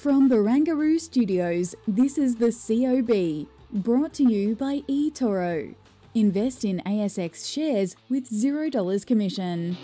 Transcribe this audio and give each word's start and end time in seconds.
From 0.00 0.30
Barangaroo 0.30 0.98
Studios, 0.98 1.74
this 1.86 2.16
is 2.16 2.36
the 2.36 2.50
COB, 2.50 3.46
brought 3.82 4.14
to 4.14 4.24
you 4.24 4.56
by 4.56 4.80
eToro. 4.88 5.74
Invest 6.14 6.64
in 6.64 6.80
ASX 6.86 7.52
shares 7.52 7.96
with 8.08 8.30
$0 8.30 9.04
commission. 9.06 9.76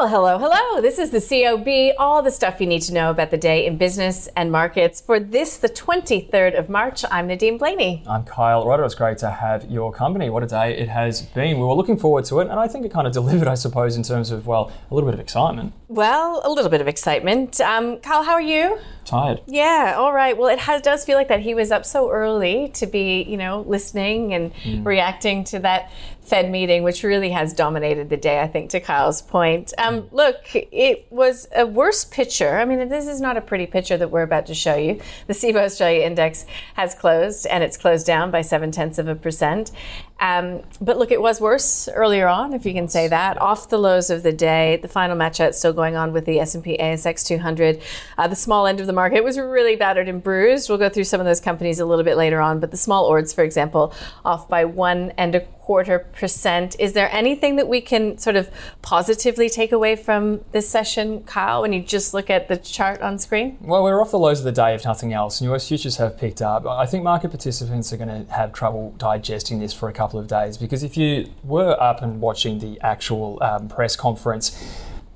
Well, 0.00 0.08
hello, 0.08 0.38
hello. 0.38 0.80
This 0.80 0.98
is 0.98 1.10
the 1.10 1.20
COB, 1.20 1.94
all 1.98 2.22
the 2.22 2.30
stuff 2.30 2.58
you 2.58 2.66
need 2.66 2.80
to 2.84 2.94
know 2.94 3.10
about 3.10 3.30
the 3.30 3.36
day 3.36 3.66
in 3.66 3.76
business 3.76 4.30
and 4.34 4.50
markets. 4.50 4.98
For 4.98 5.20
this, 5.20 5.58
the 5.58 5.68
23rd 5.68 6.58
of 6.58 6.70
March, 6.70 7.04
I'm 7.10 7.26
Nadine 7.26 7.58
Blayney. 7.58 8.02
I'm 8.08 8.24
Kyle 8.24 8.64
Rodda. 8.64 8.86
It's 8.86 8.94
great 8.94 9.18
to 9.18 9.30
have 9.30 9.70
your 9.70 9.92
company. 9.92 10.30
What 10.30 10.42
a 10.42 10.46
day 10.46 10.74
it 10.74 10.88
has 10.88 11.20
been. 11.20 11.58
We 11.58 11.66
were 11.66 11.74
looking 11.74 11.98
forward 11.98 12.24
to 12.24 12.40
it, 12.40 12.48
and 12.48 12.58
I 12.58 12.66
think 12.66 12.86
it 12.86 12.90
kind 12.90 13.06
of 13.06 13.12
delivered, 13.12 13.46
I 13.46 13.56
suppose, 13.56 13.94
in 13.94 14.02
terms 14.02 14.30
of, 14.30 14.46
well, 14.46 14.72
a 14.90 14.94
little 14.94 15.06
bit 15.06 15.12
of 15.12 15.20
excitement. 15.20 15.74
Well, 15.88 16.40
a 16.46 16.50
little 16.50 16.70
bit 16.70 16.80
of 16.80 16.88
excitement. 16.88 17.60
Um, 17.60 17.98
Kyle, 17.98 18.22
how 18.22 18.32
are 18.32 18.40
you? 18.40 18.78
Tired. 19.04 19.42
Yeah, 19.46 19.96
all 19.98 20.14
right. 20.14 20.34
Well, 20.34 20.48
it 20.48 20.60
has, 20.60 20.80
does 20.80 21.04
feel 21.04 21.18
like 21.18 21.28
that 21.28 21.40
he 21.40 21.54
was 21.54 21.70
up 21.70 21.84
so 21.84 22.10
early 22.10 22.70
to 22.74 22.86
be, 22.86 23.22
you 23.24 23.36
know, 23.36 23.66
listening 23.68 24.32
and 24.32 24.86
reacting 24.86 25.44
to 25.44 25.58
that 25.58 25.90
Fed 26.22 26.50
meeting, 26.50 26.82
which 26.82 27.02
really 27.02 27.30
has 27.30 27.52
dominated 27.52 28.08
the 28.08 28.16
day, 28.16 28.40
I 28.40 28.46
think, 28.46 28.70
to 28.70 28.80
Kyle's 28.80 29.20
point. 29.22 29.72
Um, 29.78 30.08
look, 30.12 30.36
it 30.54 31.06
was 31.10 31.48
a 31.56 31.66
worse 31.66 32.04
picture. 32.04 32.58
I 32.58 32.64
mean, 32.64 32.88
this 32.88 33.08
is 33.08 33.20
not 33.20 33.36
a 33.36 33.40
pretty 33.40 33.66
picture 33.66 33.96
that 33.96 34.10
we're 34.10 34.22
about 34.22 34.46
to 34.46 34.54
show 34.54 34.76
you. 34.76 35.00
The 35.26 35.34
CIBO 35.34 35.64
Australia 35.64 36.04
Index 36.04 36.46
has 36.74 36.94
closed, 36.94 37.46
and 37.46 37.64
it's 37.64 37.76
closed 37.76 38.06
down 38.06 38.30
by 38.30 38.42
seven 38.42 38.70
tenths 38.70 38.98
of 38.98 39.08
a 39.08 39.14
percent. 39.16 39.72
Um, 40.20 40.62
but 40.80 40.98
look, 40.98 41.10
it 41.10 41.20
was 41.20 41.40
worse 41.40 41.88
earlier 41.88 42.28
on, 42.28 42.52
if 42.52 42.66
you 42.66 42.74
can 42.74 42.88
say 42.88 43.08
that. 43.08 43.40
Off 43.40 43.70
the 43.70 43.78
lows 43.78 44.10
of 44.10 44.22
the 44.22 44.32
day, 44.32 44.78
the 44.82 44.88
final 44.88 45.16
match 45.16 45.40
out 45.40 45.54
still 45.54 45.72
going 45.72 45.96
on 45.96 46.12
with 46.12 46.26
the 46.26 46.38
S&P 46.40 46.76
ASX 46.78 47.26
200. 47.26 47.82
Uh, 48.18 48.28
the 48.28 48.36
small 48.36 48.66
end 48.66 48.80
of 48.80 48.86
the 48.86 48.92
market 48.92 49.24
was 49.24 49.38
really 49.38 49.76
battered 49.76 50.08
and 50.08 50.22
bruised. 50.22 50.68
We'll 50.68 50.78
go 50.78 50.90
through 50.90 51.04
some 51.04 51.20
of 51.20 51.26
those 51.26 51.40
companies 51.40 51.80
a 51.80 51.86
little 51.86 52.04
bit 52.04 52.16
later 52.16 52.40
on, 52.40 52.60
but 52.60 52.70
the 52.70 52.76
small 52.76 53.06
ords, 53.06 53.32
for 53.32 53.42
example, 53.42 53.94
off 54.24 54.48
by 54.48 54.66
one 54.66 55.12
and 55.16 55.34
a 55.34 55.40
quarter 55.70 56.00
percent. 56.00 56.74
Is 56.80 56.94
there 56.94 57.08
anything 57.12 57.54
that 57.54 57.68
we 57.68 57.80
can 57.80 58.18
sort 58.18 58.34
of 58.34 58.50
positively 58.82 59.48
take 59.48 59.70
away 59.70 59.94
from 59.94 60.40
this 60.50 60.68
session, 60.68 61.22
Kyle, 61.22 61.62
when 61.62 61.72
you 61.72 61.80
just 61.80 62.12
look 62.12 62.28
at 62.28 62.48
the 62.48 62.56
chart 62.56 63.00
on 63.00 63.20
screen? 63.20 63.56
Well, 63.60 63.84
we're 63.84 64.00
off 64.00 64.10
the 64.10 64.18
lows 64.18 64.40
of 64.40 64.44
the 64.46 64.50
day, 64.50 64.74
if 64.74 64.84
nothing 64.84 65.12
else. 65.12 65.40
And 65.40 65.48
US 65.52 65.68
futures 65.68 65.96
have 65.98 66.18
picked 66.18 66.42
up. 66.42 66.66
I 66.66 66.86
think 66.86 67.04
market 67.04 67.28
participants 67.28 67.92
are 67.92 67.98
going 67.98 68.26
to 68.26 68.32
have 68.32 68.52
trouble 68.52 68.92
digesting 68.98 69.60
this 69.60 69.72
for 69.72 69.88
a 69.88 69.92
couple 69.92 70.09
of 70.18 70.26
days 70.26 70.58
because 70.58 70.82
if 70.82 70.96
you 70.96 71.30
were 71.44 71.80
up 71.80 72.02
and 72.02 72.20
watching 72.20 72.58
the 72.58 72.80
actual 72.80 73.38
um, 73.42 73.68
press 73.68 73.96
conference, 73.96 74.56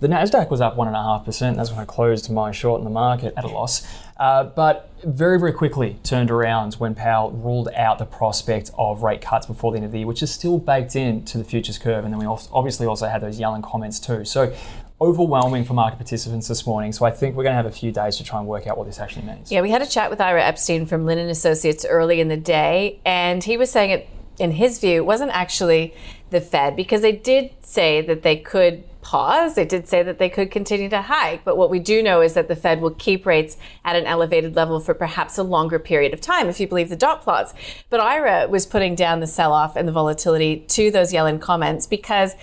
the 0.00 0.08
Nasdaq 0.08 0.50
was 0.50 0.60
up 0.60 0.76
one 0.76 0.86
and 0.86 0.96
a 0.96 1.02
half 1.02 1.24
percent. 1.24 1.56
That's 1.56 1.70
when 1.70 1.80
I 1.80 1.84
closed 1.84 2.30
my 2.30 2.52
short 2.52 2.78
in 2.80 2.84
the 2.84 2.90
market 2.90 3.32
at 3.36 3.44
a 3.44 3.48
loss. 3.48 3.86
Uh, 4.16 4.44
but 4.44 4.90
very, 5.04 5.38
very 5.38 5.52
quickly 5.52 5.96
turned 6.02 6.30
around 6.30 6.74
when 6.74 6.94
Powell 6.94 7.30
ruled 7.32 7.68
out 7.74 7.98
the 7.98 8.04
prospect 8.04 8.70
of 8.78 9.02
rate 9.02 9.20
cuts 9.20 9.46
before 9.46 9.72
the 9.72 9.76
end 9.76 9.86
of 9.86 9.92
the 9.92 9.98
year, 9.98 10.06
which 10.06 10.22
is 10.22 10.30
still 10.30 10.58
baked 10.58 10.94
into 10.94 11.38
the 11.38 11.44
futures 11.44 11.78
curve. 11.78 12.04
And 12.04 12.12
then 12.12 12.20
we 12.20 12.26
obviously 12.26 12.86
also 12.86 13.08
had 13.08 13.22
those 13.22 13.40
Yellen 13.40 13.62
comments 13.62 13.98
too. 13.98 14.24
So 14.24 14.54
overwhelming 15.00 15.64
for 15.64 15.74
market 15.74 15.96
participants 15.96 16.48
this 16.48 16.66
morning. 16.66 16.92
So 16.92 17.04
I 17.04 17.10
think 17.10 17.36
we're 17.36 17.42
going 17.42 17.52
to 17.52 17.56
have 17.56 17.66
a 17.66 17.70
few 17.70 17.90
days 17.90 18.16
to 18.18 18.24
try 18.24 18.38
and 18.38 18.48
work 18.48 18.66
out 18.66 18.78
what 18.78 18.86
this 18.86 19.00
actually 19.00 19.26
means. 19.26 19.50
Yeah, 19.50 19.60
we 19.60 19.70
had 19.70 19.82
a 19.82 19.86
chat 19.86 20.10
with 20.10 20.20
Ira 20.20 20.42
Epstein 20.42 20.86
from 20.86 21.04
Linen 21.04 21.28
Associates 21.28 21.84
early 21.84 22.20
in 22.20 22.28
the 22.28 22.36
day, 22.36 23.00
and 23.04 23.42
he 23.42 23.56
was 23.56 23.70
saying 23.70 23.90
it, 23.90 24.08
in 24.38 24.52
his 24.52 24.78
view, 24.78 25.04
wasn't 25.04 25.30
actually 25.32 25.94
the 26.30 26.40
Fed 26.40 26.76
because 26.76 27.02
they 27.02 27.12
did 27.12 27.52
say 27.60 28.00
that 28.00 28.22
they 28.22 28.36
could 28.36 28.84
pause. 29.04 29.54
They 29.54 29.66
did 29.66 29.86
say 29.86 30.02
that 30.02 30.18
they 30.18 30.28
could 30.28 30.50
continue 30.50 30.88
to 30.88 31.02
hike. 31.02 31.44
But 31.44 31.56
what 31.56 31.70
we 31.70 31.78
do 31.78 32.02
know 32.02 32.22
is 32.22 32.34
that 32.34 32.48
the 32.48 32.56
Fed 32.56 32.80
will 32.80 32.90
keep 32.90 33.26
rates 33.26 33.56
at 33.84 33.94
an 33.94 34.06
elevated 34.06 34.56
level 34.56 34.80
for 34.80 34.94
perhaps 34.94 35.38
a 35.38 35.42
longer 35.42 35.78
period 35.78 36.12
of 36.12 36.20
time, 36.20 36.48
if 36.48 36.58
you 36.58 36.66
believe 36.66 36.88
the 36.88 36.96
dot 36.96 37.22
plots. 37.22 37.54
But 37.90 38.00
Ira 38.00 38.48
was 38.48 38.66
putting 38.66 38.94
down 38.94 39.20
the 39.20 39.26
sell 39.26 39.52
off 39.52 39.76
and 39.76 39.86
the 39.86 39.92
volatility 39.92 40.64
to 40.68 40.90
those 40.90 41.12
Yellen 41.12 41.40
comments 41.40 41.86
because 41.86 42.34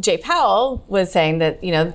Jay 0.00 0.16
Powell 0.16 0.84
was 0.88 1.12
saying 1.12 1.38
that, 1.38 1.62
you 1.62 1.72
know, 1.72 1.94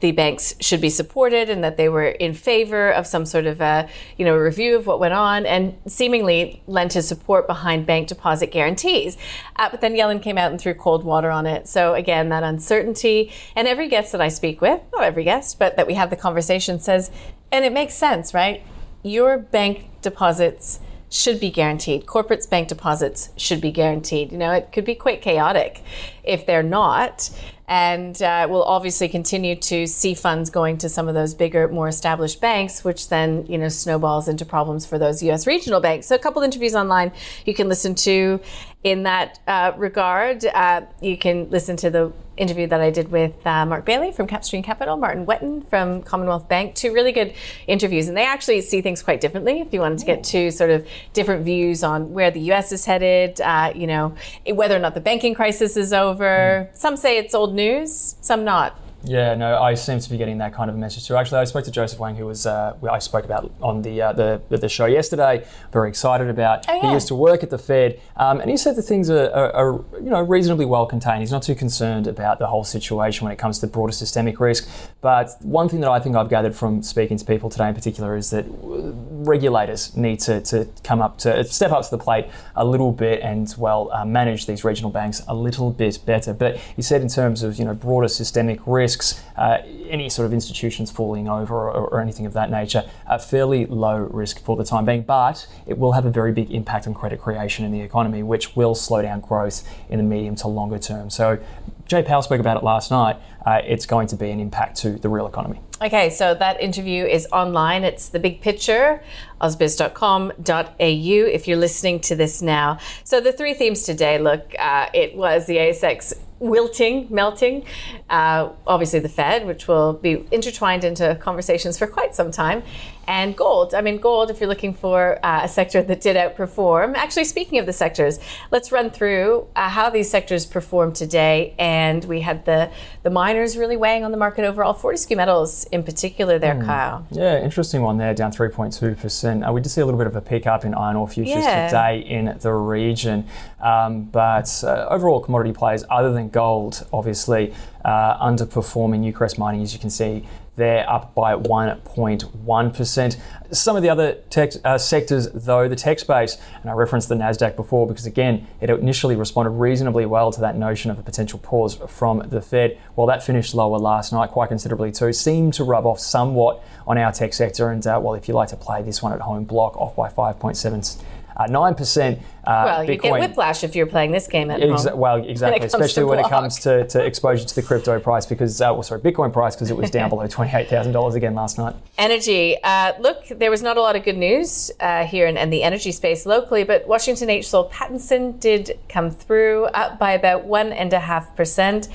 the 0.00 0.12
banks 0.12 0.54
should 0.60 0.80
be 0.80 0.90
supported 0.90 1.50
and 1.50 1.62
that 1.62 1.76
they 1.76 1.88
were 1.88 2.06
in 2.06 2.32
favor 2.32 2.90
of 2.90 3.06
some 3.06 3.26
sort 3.26 3.46
of 3.46 3.60
a 3.60 3.88
you 4.16 4.24
know 4.24 4.34
review 4.34 4.76
of 4.76 4.86
what 4.86 4.98
went 4.98 5.12
on 5.12 5.44
and 5.44 5.76
seemingly 5.86 6.62
lent 6.66 6.94
his 6.94 7.06
support 7.06 7.46
behind 7.46 7.86
bank 7.86 8.08
deposit 8.08 8.50
guarantees. 8.50 9.16
Uh, 9.56 9.68
but 9.70 9.80
then 9.80 9.94
Yellen 9.94 10.22
came 10.22 10.38
out 10.38 10.50
and 10.50 10.60
threw 10.60 10.74
cold 10.74 11.04
water 11.04 11.30
on 11.30 11.46
it. 11.46 11.68
So 11.68 11.94
again 11.94 12.30
that 12.30 12.42
uncertainty 12.42 13.32
and 13.54 13.68
every 13.68 13.88
guest 13.88 14.12
that 14.12 14.20
I 14.20 14.28
speak 14.28 14.60
with 14.60 14.80
not 14.92 15.02
every 15.02 15.24
guest 15.24 15.58
but 15.58 15.76
that 15.76 15.86
we 15.86 15.94
have 15.94 16.10
the 16.10 16.16
conversation 16.16 16.80
says 16.80 17.10
and 17.52 17.64
it 17.64 17.72
makes 17.72 17.94
sense 17.94 18.32
right? 18.32 18.62
Your 19.02 19.38
bank 19.38 19.88
deposits 20.00 20.80
should 21.08 21.40
be 21.40 21.50
guaranteed. 21.50 22.06
Corporates 22.06 22.48
bank 22.48 22.68
deposits 22.68 23.30
should 23.36 23.60
be 23.60 23.70
guaranteed. 23.70 24.32
You 24.32 24.38
know, 24.38 24.52
it 24.52 24.72
could 24.72 24.84
be 24.84 24.94
quite 24.94 25.22
chaotic 25.22 25.82
if 26.24 26.46
they're 26.46 26.62
not. 26.62 27.30
And 27.68 28.20
uh, 28.22 28.46
we'll 28.48 28.62
obviously 28.62 29.08
continue 29.08 29.56
to 29.56 29.86
see 29.88 30.14
funds 30.14 30.50
going 30.50 30.78
to 30.78 30.88
some 30.88 31.08
of 31.08 31.14
those 31.14 31.34
bigger, 31.34 31.66
more 31.66 31.88
established 31.88 32.40
banks, 32.40 32.84
which 32.84 33.08
then, 33.08 33.44
you 33.46 33.58
know, 33.58 33.68
snowballs 33.68 34.28
into 34.28 34.44
problems 34.44 34.86
for 34.86 34.98
those 34.98 35.22
U.S. 35.24 35.46
regional 35.48 35.80
banks. 35.80 36.06
So 36.06 36.14
a 36.14 36.18
couple 36.18 36.42
interviews 36.42 36.76
online 36.76 37.10
you 37.44 37.54
can 37.54 37.68
listen 37.68 37.96
to 37.96 38.40
in 38.86 39.02
that 39.02 39.40
uh, 39.48 39.72
regard. 39.76 40.44
Uh, 40.44 40.82
you 41.00 41.18
can 41.18 41.50
listen 41.50 41.76
to 41.76 41.90
the 41.90 42.12
interview 42.36 42.68
that 42.68 42.80
I 42.80 42.90
did 42.90 43.10
with 43.10 43.34
uh, 43.44 43.66
Mark 43.66 43.84
Bailey 43.84 44.12
from 44.12 44.28
Capstream 44.28 44.62
Capital, 44.62 44.96
Martin 44.96 45.26
Whetton 45.26 45.62
from 45.62 46.02
Commonwealth 46.02 46.48
Bank, 46.48 46.76
two 46.76 46.92
really 46.92 47.10
good 47.10 47.34
interviews. 47.66 48.06
And 48.06 48.16
they 48.16 48.24
actually 48.24 48.60
see 48.60 48.82
things 48.82 49.02
quite 49.02 49.20
differently. 49.20 49.60
If 49.60 49.72
you 49.72 49.80
wanted 49.80 49.98
to 49.98 50.06
get 50.06 50.22
two 50.22 50.52
sort 50.52 50.70
of 50.70 50.86
different 51.14 51.44
views 51.44 51.82
on 51.82 52.12
where 52.12 52.30
the 52.30 52.38
US 52.52 52.70
is 52.70 52.84
headed, 52.84 53.40
uh, 53.40 53.72
you 53.74 53.88
know, 53.88 54.14
whether 54.46 54.76
or 54.76 54.80
not 54.80 54.94
the 54.94 55.00
banking 55.00 55.34
crisis 55.34 55.76
is 55.76 55.92
over. 55.92 56.70
Some 56.72 56.96
say 56.96 57.18
it's 57.18 57.34
old 57.34 57.56
news, 57.56 58.14
some 58.20 58.44
not. 58.44 58.78
Yeah, 59.06 59.34
no, 59.34 59.62
I 59.62 59.74
seem 59.74 60.00
to 60.00 60.10
be 60.10 60.16
getting 60.16 60.38
that 60.38 60.52
kind 60.52 60.68
of 60.68 60.74
a 60.74 60.78
message 60.78 61.06
too. 61.06 61.16
Actually, 61.16 61.40
I 61.40 61.44
spoke 61.44 61.64
to 61.64 61.70
Joseph 61.70 62.00
Wang, 62.00 62.16
who 62.16 62.26
was 62.26 62.44
uh, 62.44 62.76
I 62.90 62.98
spoke 62.98 63.24
about 63.24 63.52
on 63.62 63.82
the 63.82 64.02
uh, 64.02 64.12
the 64.12 64.42
the 64.48 64.68
show 64.68 64.86
yesterday. 64.86 65.46
Very 65.72 65.88
excited 65.88 66.28
about. 66.28 66.64
Oh, 66.68 66.74
yeah. 66.74 66.88
He 66.88 66.92
used 66.92 67.06
to 67.08 67.14
work 67.14 67.44
at 67.44 67.50
the 67.50 67.58
Fed, 67.58 68.00
um, 68.16 68.40
and 68.40 68.50
he 68.50 68.56
said 68.56 68.74
that 68.74 68.82
things 68.82 69.08
are, 69.08 69.30
are, 69.30 69.52
are 69.52 69.84
you 70.02 70.10
know 70.10 70.22
reasonably 70.22 70.64
well 70.64 70.86
contained. 70.86 71.20
He's 71.20 71.30
not 71.30 71.44
too 71.44 71.54
concerned 71.54 72.08
about 72.08 72.40
the 72.40 72.48
whole 72.48 72.64
situation 72.64 73.24
when 73.24 73.32
it 73.32 73.38
comes 73.38 73.60
to 73.60 73.68
broader 73.68 73.92
systemic 73.92 74.40
risk. 74.40 74.68
But 75.00 75.30
one 75.40 75.68
thing 75.68 75.80
that 75.80 75.90
I 75.90 76.00
think 76.00 76.16
I've 76.16 76.28
gathered 76.28 76.56
from 76.56 76.82
speaking 76.82 77.16
to 77.16 77.24
people 77.24 77.48
today 77.48 77.68
in 77.68 77.74
particular 77.74 78.16
is 78.16 78.30
that 78.30 78.44
regulators 78.48 79.96
need 79.96 80.18
to, 80.20 80.40
to 80.40 80.68
come 80.82 81.00
up 81.00 81.18
to 81.18 81.44
step 81.44 81.70
up 81.70 81.84
to 81.84 81.90
the 81.90 81.98
plate 81.98 82.26
a 82.56 82.64
little 82.64 82.90
bit 82.90 83.20
and 83.20 83.54
well 83.56 83.90
uh, 83.92 84.04
manage 84.04 84.46
these 84.46 84.64
regional 84.64 84.90
banks 84.90 85.22
a 85.28 85.34
little 85.34 85.70
bit 85.70 86.00
better. 86.04 86.32
But 86.32 86.56
he 86.56 86.82
said 86.82 87.02
in 87.02 87.08
terms 87.08 87.44
of 87.44 87.56
you 87.56 87.64
know 87.64 87.74
broader 87.74 88.08
systemic 88.08 88.66
risks, 88.96 89.22
uh, 89.36 89.58
any 89.88 90.08
sort 90.08 90.26
of 90.26 90.32
institutions 90.32 90.90
falling 90.90 91.28
over 91.28 91.54
or, 91.54 91.88
or 91.88 92.00
anything 92.00 92.26
of 92.26 92.32
that 92.32 92.50
nature, 92.50 92.88
a 93.06 93.18
fairly 93.18 93.66
low 93.66 93.98
risk 93.98 94.42
for 94.42 94.56
the 94.56 94.64
time 94.64 94.84
being. 94.84 95.02
But 95.02 95.46
it 95.66 95.78
will 95.78 95.92
have 95.92 96.06
a 96.06 96.10
very 96.10 96.32
big 96.32 96.50
impact 96.50 96.86
on 96.86 96.94
credit 96.94 97.20
creation 97.20 97.64
in 97.64 97.72
the 97.72 97.80
economy, 97.80 98.22
which 98.22 98.56
will 98.56 98.74
slow 98.74 99.02
down 99.02 99.20
growth 99.20 99.68
in 99.88 99.98
the 99.98 100.04
medium 100.04 100.34
to 100.36 100.48
longer 100.48 100.78
term. 100.78 101.10
So 101.10 101.38
Jay 101.86 102.02
Powell 102.02 102.22
spoke 102.22 102.40
about 102.40 102.56
it 102.56 102.64
last 102.64 102.90
night. 102.90 103.16
Uh, 103.44 103.60
it's 103.64 103.86
going 103.86 104.08
to 104.08 104.16
be 104.16 104.30
an 104.30 104.40
impact 104.40 104.76
to 104.78 104.90
the 104.90 105.08
real 105.08 105.26
economy. 105.26 105.60
Okay, 105.80 106.10
so 106.10 106.34
that 106.34 106.60
interview 106.60 107.04
is 107.04 107.28
online. 107.32 107.84
It's 107.84 108.08
the 108.08 108.18
big 108.18 108.40
picture, 108.40 109.04
ausbiz.com.au, 109.40 110.72
if 110.78 111.46
you're 111.46 111.56
listening 111.58 112.00
to 112.00 112.16
this 112.16 112.40
now. 112.40 112.78
So 113.04 113.20
the 113.20 113.30
three 113.30 113.54
themes 113.54 113.82
today 113.82 114.18
look, 114.18 114.54
uh, 114.58 114.88
it 114.94 115.14
was 115.14 115.46
the 115.46 115.58
ASX 115.58 116.14
wilting, 116.38 117.06
melting, 117.10 117.64
uh, 118.10 118.50
obviously 118.66 118.98
the 119.00 119.08
Fed, 119.08 119.46
which 119.46 119.68
will 119.68 119.94
be 119.94 120.26
intertwined 120.30 120.84
into 120.84 121.14
conversations 121.16 121.78
for 121.78 121.86
quite 121.86 122.14
some 122.14 122.30
time, 122.30 122.62
and 123.08 123.36
gold. 123.36 123.74
I 123.74 123.80
mean, 123.80 123.98
gold, 123.98 124.30
if 124.30 124.40
you're 124.40 124.48
looking 124.48 124.74
for 124.74 125.24
uh, 125.24 125.40
a 125.44 125.48
sector 125.48 125.82
that 125.82 126.00
did 126.00 126.16
outperform. 126.16 126.94
Actually, 126.94 127.24
speaking 127.24 127.58
of 127.58 127.66
the 127.66 127.72
sectors, 127.72 128.18
let's 128.50 128.72
run 128.72 128.90
through 128.90 129.46
uh, 129.54 129.68
how 129.68 129.90
these 129.90 130.10
sectors 130.10 130.44
performed 130.44 130.94
today. 130.94 131.54
And 131.58 132.04
we 132.04 132.20
had 132.20 132.44
the, 132.44 132.70
the 133.02 133.10
miners 133.10 133.56
really 133.56 133.76
weighing 133.76 134.04
on 134.04 134.10
the 134.10 134.16
market 134.16 134.44
overall, 134.44 134.72
Fortescue 134.72 135.16
Metals 135.16 135.64
in 135.72 135.82
particular 135.82 136.38
there, 136.38 136.54
mm. 136.54 136.64
Kyle. 136.64 137.06
Yeah, 137.10 137.42
interesting 137.42 137.82
one 137.82 137.96
there, 137.96 138.14
down 138.14 138.32
3.2%. 138.32 139.48
Uh, 139.48 139.52
we 139.52 139.60
did 139.60 139.68
see 139.68 139.80
a 139.80 139.84
little 139.84 139.98
bit 139.98 140.06
of 140.06 140.16
a 140.16 140.20
pick 140.20 140.46
up 140.46 140.64
in 140.64 140.74
iron 140.74 140.96
ore 140.96 141.08
futures 141.08 141.36
yeah. 141.36 141.66
today 141.66 142.06
in 142.08 142.36
the 142.40 142.52
region. 142.52 143.26
Um, 143.60 144.04
but 144.04 144.62
uh, 144.64 144.86
overall, 144.90 145.20
commodity 145.20 145.52
plays 145.52 145.84
other 145.90 146.12
than 146.12 146.28
gold, 146.28 146.86
obviously, 146.92 147.54
uh, 147.84 148.18
underperforming 148.18 149.00
Newcrest 149.00 149.38
Mining, 149.38 149.62
as 149.62 149.72
you 149.72 149.78
can 149.78 149.90
see 149.90 150.24
they're 150.56 150.88
up 150.90 151.14
by 151.14 151.34
1.1%. 151.34 153.16
Some 153.52 153.76
of 153.76 153.82
the 153.82 153.88
other 153.88 154.14
tech, 154.30 154.52
uh, 154.64 154.78
sectors, 154.78 155.28
though, 155.32 155.68
the 155.68 155.76
tech 155.76 155.98
space, 155.98 156.38
and 156.62 156.70
I 156.70 156.72
referenced 156.72 157.08
the 157.08 157.14
NASDAQ 157.14 157.54
before 157.54 157.86
because, 157.86 158.06
again, 158.06 158.46
it 158.60 158.70
initially 158.70 159.14
responded 159.14 159.50
reasonably 159.50 160.06
well 160.06 160.32
to 160.32 160.40
that 160.40 160.56
notion 160.56 160.90
of 160.90 160.98
a 160.98 161.02
potential 161.02 161.38
pause 161.38 161.78
from 161.88 162.28
the 162.28 162.40
Fed. 162.40 162.78
Well, 162.96 163.06
that 163.06 163.22
finished 163.22 163.54
lower 163.54 163.78
last 163.78 164.12
night 164.12 164.30
quite 164.30 164.48
considerably 164.48 164.90
too, 164.90 165.12
seemed 165.12 165.54
to 165.54 165.64
rub 165.64 165.86
off 165.86 166.00
somewhat 166.00 166.64
on 166.86 166.98
our 166.98 167.12
tech 167.12 167.34
sector. 167.34 167.70
And, 167.70 167.86
uh, 167.86 168.00
well, 168.02 168.14
if 168.14 168.26
you 168.26 168.34
like 168.34 168.48
to 168.48 168.56
play 168.56 168.82
this 168.82 169.02
one 169.02 169.12
at 169.12 169.20
home, 169.20 169.44
block 169.44 169.76
off 169.76 169.94
by 169.94 170.08
5.7 170.08 171.02
uh, 171.25 171.25
nine 171.48 171.74
percent. 171.74 172.18
Uh, 172.44 172.62
well, 172.64 172.84
you 172.84 172.92
Bitcoin. 172.92 173.20
get 173.20 173.28
whiplash 173.28 173.64
if 173.64 173.74
you're 173.74 173.86
playing 173.86 174.12
this 174.12 174.28
game 174.28 174.50
at 174.50 174.60
Exa- 174.60 174.90
home. 174.90 175.00
Well, 175.00 175.16
exactly, 175.28 175.60
when 175.60 175.66
especially 175.66 176.04
when 176.04 176.18
it 176.20 176.28
comes 176.28 176.60
to, 176.60 176.86
to 176.86 177.04
exposure 177.04 177.44
to 177.44 177.54
the 177.54 177.62
crypto 177.62 177.98
price 177.98 178.24
because, 178.24 178.60
uh, 178.60 178.70
well, 178.72 178.84
sorry, 178.84 179.00
Bitcoin 179.00 179.32
price 179.32 179.56
because 179.56 179.70
it 179.70 179.76
was 179.76 179.90
down 179.90 180.08
below 180.10 180.26
twenty 180.26 180.56
eight 180.56 180.68
thousand 180.68 180.92
dollars 180.92 181.14
again 181.14 181.34
last 181.34 181.58
night. 181.58 181.74
Energy. 181.98 182.56
Uh, 182.62 182.92
look, 183.00 183.26
there 183.28 183.50
was 183.50 183.62
not 183.62 183.76
a 183.76 183.80
lot 183.80 183.96
of 183.96 184.04
good 184.04 184.16
news 184.16 184.70
uh, 184.80 185.04
here 185.04 185.26
in, 185.26 185.36
in, 185.36 185.50
the 185.50 185.62
energy 185.62 185.92
space 185.92 186.24
locally, 186.24 186.64
but 186.64 186.86
Washington 186.86 187.28
H. 187.28 187.48
Soul 187.48 187.68
Pattinson 187.70 188.38
did 188.40 188.78
come 188.88 189.10
through 189.10 189.64
up 189.66 189.98
by 189.98 190.12
about 190.12 190.44
one 190.44 190.72
and 190.72 190.92
a 190.92 191.00
half 191.00 191.34
percent. 191.36 191.88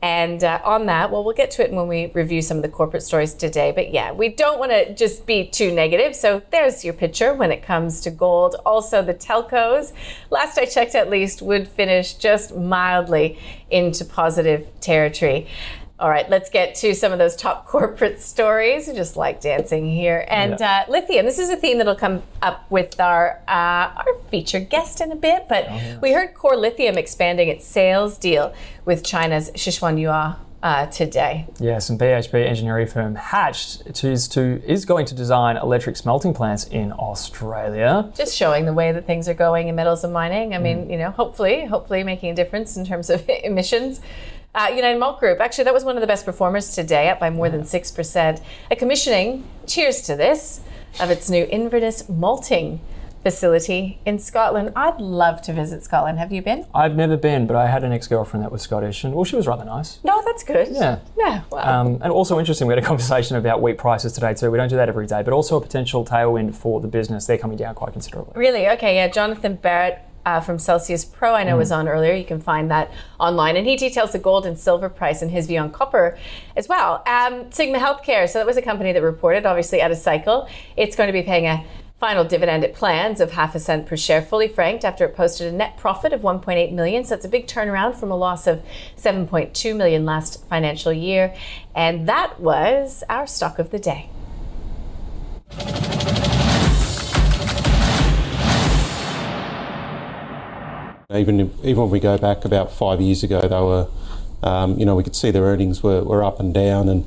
And 0.00 0.44
uh, 0.44 0.60
on 0.64 0.86
that, 0.86 1.10
well, 1.10 1.24
we'll 1.24 1.34
get 1.34 1.50
to 1.52 1.64
it 1.64 1.72
when 1.72 1.88
we 1.88 2.06
review 2.14 2.40
some 2.40 2.58
of 2.58 2.62
the 2.62 2.68
corporate 2.68 3.02
stories 3.02 3.34
today. 3.34 3.72
But 3.72 3.92
yeah, 3.92 4.12
we 4.12 4.28
don't 4.28 4.60
want 4.60 4.70
to 4.70 4.94
just 4.94 5.26
be 5.26 5.48
too 5.48 5.72
negative. 5.72 6.14
So 6.14 6.40
there's 6.50 6.84
your 6.84 6.94
picture 6.94 7.34
when 7.34 7.50
it 7.50 7.62
comes 7.62 8.00
to 8.02 8.10
gold. 8.10 8.54
Also, 8.64 9.02
the 9.02 9.14
telcos, 9.14 9.92
last 10.30 10.56
I 10.56 10.66
checked 10.66 10.94
at 10.94 11.10
least, 11.10 11.42
would 11.42 11.66
finish 11.66 12.14
just 12.14 12.54
mildly 12.54 13.38
into 13.70 14.04
positive 14.04 14.68
territory. 14.80 15.48
All 16.00 16.08
right, 16.08 16.30
let's 16.30 16.48
get 16.48 16.76
to 16.76 16.94
some 16.94 17.10
of 17.10 17.18
those 17.18 17.34
top 17.34 17.66
corporate 17.66 18.20
stories. 18.20 18.86
just 18.86 19.16
like 19.16 19.40
dancing 19.40 19.86
here. 19.86 20.24
And 20.28 20.56
yeah. 20.60 20.84
uh, 20.88 20.90
lithium, 20.92 21.26
this 21.26 21.38
is 21.38 21.50
a 21.50 21.56
theme 21.56 21.78
that'll 21.78 21.96
come 21.96 22.22
up 22.40 22.70
with 22.70 23.00
our 23.00 23.40
uh, 23.48 23.92
our 23.96 24.14
featured 24.30 24.68
guest 24.70 25.00
in 25.00 25.10
a 25.10 25.16
bit. 25.16 25.46
But 25.48 25.66
oh, 25.68 25.74
yeah. 25.74 25.98
we 25.98 26.12
heard 26.12 26.34
Core 26.34 26.56
Lithium 26.56 26.96
expanding 26.96 27.48
its 27.48 27.66
sales 27.66 28.16
deal 28.16 28.54
with 28.84 29.04
China's 29.04 29.50
Sichuan 29.52 29.98
uh, 30.62 30.86
today. 30.86 31.46
Yes, 31.60 31.88
and 31.88 31.98
BHP 31.98 32.46
engineering 32.46 32.86
firm 32.86 33.14
Hatch 33.14 33.78
is 34.02 34.28
to 34.28 34.62
is 34.64 34.84
going 34.84 35.06
to 35.06 35.14
design 35.14 35.56
electric 35.56 35.96
smelting 35.96 36.34
plants 36.34 36.64
in 36.68 36.92
Australia. 36.92 38.10
Just 38.14 38.36
showing 38.36 38.66
the 38.66 38.72
way 38.72 38.92
that 38.92 39.06
things 39.06 39.28
are 39.28 39.34
going 39.34 39.68
in 39.68 39.76
metals 39.76 40.04
and 40.04 40.12
mining. 40.12 40.54
I 40.54 40.58
mean, 40.58 40.86
mm. 40.86 40.90
you 40.90 40.98
know, 40.98 41.10
hopefully, 41.10 41.64
hopefully 41.64 42.02
making 42.02 42.30
a 42.30 42.34
difference 42.34 42.76
in 42.76 42.84
terms 42.84 43.10
of 43.10 43.28
emissions. 43.44 44.00
Uh, 44.54 44.72
United 44.74 44.98
Malt 44.98 45.20
Group, 45.20 45.40
actually, 45.40 45.64
that 45.64 45.74
was 45.74 45.84
one 45.84 45.96
of 45.96 46.00
the 46.00 46.06
best 46.06 46.24
performers 46.24 46.74
today, 46.74 47.10
up 47.10 47.20
by 47.20 47.30
more 47.30 47.50
than 47.50 47.62
6%. 47.62 48.42
A 48.70 48.76
commissioning, 48.76 49.44
cheers 49.66 50.00
to 50.02 50.16
this, 50.16 50.60
of 51.00 51.10
its 51.10 51.28
new 51.28 51.46
Inverness 51.50 52.08
malting 52.08 52.80
facility 53.22 53.98
in 54.06 54.18
Scotland. 54.18 54.72
I'd 54.74 55.00
love 55.00 55.42
to 55.42 55.52
visit 55.52 55.82
Scotland. 55.84 56.18
Have 56.18 56.32
you 56.32 56.40
been? 56.40 56.66
I've 56.74 56.96
never 56.96 57.16
been, 57.16 57.46
but 57.46 57.56
I 57.56 57.66
had 57.66 57.84
an 57.84 57.92
ex-girlfriend 57.92 58.42
that 58.42 58.50
was 58.50 58.62
Scottish, 58.62 59.04
and 59.04 59.14
well, 59.14 59.24
she 59.24 59.36
was 59.36 59.46
rather 59.46 59.64
nice. 59.64 59.98
No, 60.02 60.22
that's 60.24 60.42
good. 60.42 60.68
Yeah, 60.70 61.00
yeah. 61.16 61.42
Wow. 61.50 61.80
Um, 61.80 61.98
and 62.00 62.10
also 62.10 62.38
interesting, 62.38 62.66
we 62.66 62.72
had 62.72 62.82
a 62.82 62.86
conversation 62.86 63.36
about 63.36 63.60
wheat 63.60 63.76
prices 63.76 64.12
today 64.12 64.34
too. 64.34 64.50
We 64.50 64.56
don't 64.56 64.70
do 64.70 64.76
that 64.76 64.88
every 64.88 65.06
day, 65.06 65.22
but 65.22 65.34
also 65.34 65.56
a 65.56 65.60
potential 65.60 66.04
tailwind 66.04 66.54
for 66.54 66.80
the 66.80 66.88
business. 66.88 67.26
They're 67.26 67.38
coming 67.38 67.58
down 67.58 67.74
quite 67.74 67.92
considerably. 67.92 68.32
Really? 68.34 68.66
Okay. 68.70 68.94
Yeah. 68.94 69.08
Jonathan 69.08 69.58
Barratt 69.58 70.00
uh, 70.28 70.40
from 70.40 70.58
Celsius 70.58 71.06
Pro, 71.06 71.32
I 71.32 71.42
know 71.42 71.54
mm. 71.54 71.58
was 71.58 71.72
on 71.72 71.88
earlier. 71.88 72.12
You 72.12 72.24
can 72.24 72.38
find 72.40 72.70
that 72.70 72.90
online. 73.18 73.56
And 73.56 73.66
he 73.66 73.76
details 73.76 74.12
the 74.12 74.18
gold 74.18 74.44
and 74.44 74.58
silver 74.58 74.90
price 74.90 75.22
and 75.22 75.30
his 75.30 75.46
view 75.46 75.58
on 75.58 75.70
copper 75.70 76.18
as 76.54 76.68
well. 76.68 77.02
Um, 77.06 77.50
Sigma 77.50 77.78
Healthcare, 77.78 78.28
so 78.28 78.38
that 78.38 78.46
was 78.46 78.58
a 78.58 78.62
company 78.62 78.92
that 78.92 79.02
reported, 79.02 79.46
obviously, 79.46 79.80
out 79.80 79.90
of 79.90 79.96
cycle. 79.96 80.46
It's 80.76 80.96
going 80.96 81.06
to 81.06 81.14
be 81.14 81.22
paying 81.22 81.46
a 81.46 81.64
final 81.98 82.24
dividend 82.24 82.62
it 82.62 82.74
plans 82.74 83.20
of 83.20 83.32
half 83.32 83.54
a 83.54 83.58
cent 83.58 83.86
per 83.86 83.96
share 83.96 84.20
fully 84.20 84.48
franked 84.48 84.84
after 84.84 85.04
it 85.06 85.16
posted 85.16 85.52
a 85.52 85.56
net 85.56 85.76
profit 85.76 86.12
of 86.12 86.20
1.8 86.20 86.72
million 86.72 87.04
so 87.04 87.12
it's 87.12 87.24
a 87.24 87.28
big 87.28 87.48
turnaround 87.48 87.92
from 87.96 88.12
a 88.12 88.16
loss 88.16 88.46
of 88.46 88.62
7.2 88.96 89.76
million 89.76 90.04
last 90.04 90.46
financial 90.46 90.92
year 90.92 91.34
and 91.74 92.08
that 92.08 92.38
was 92.38 93.02
our 93.08 93.26
stock 93.26 93.58
of 93.58 93.72
the 93.72 93.80
day 93.80 94.08
Even 101.18 101.52
even 101.62 101.82
when 101.82 101.90
we 101.90 102.00
go 102.00 102.16
back 102.18 102.44
about 102.44 102.72
five 102.72 103.00
years 103.00 103.22
ago, 103.22 103.40
they 103.40 103.48
were, 103.48 103.88
um, 104.42 104.78
you 104.78 104.84
know, 104.84 104.94
we 104.94 105.02
could 105.02 105.16
see 105.16 105.30
their 105.30 105.44
earnings 105.44 105.82
were, 105.82 106.02
were 106.02 106.22
up 106.22 106.40
and 106.40 106.52
down, 106.54 106.88
and 106.88 107.04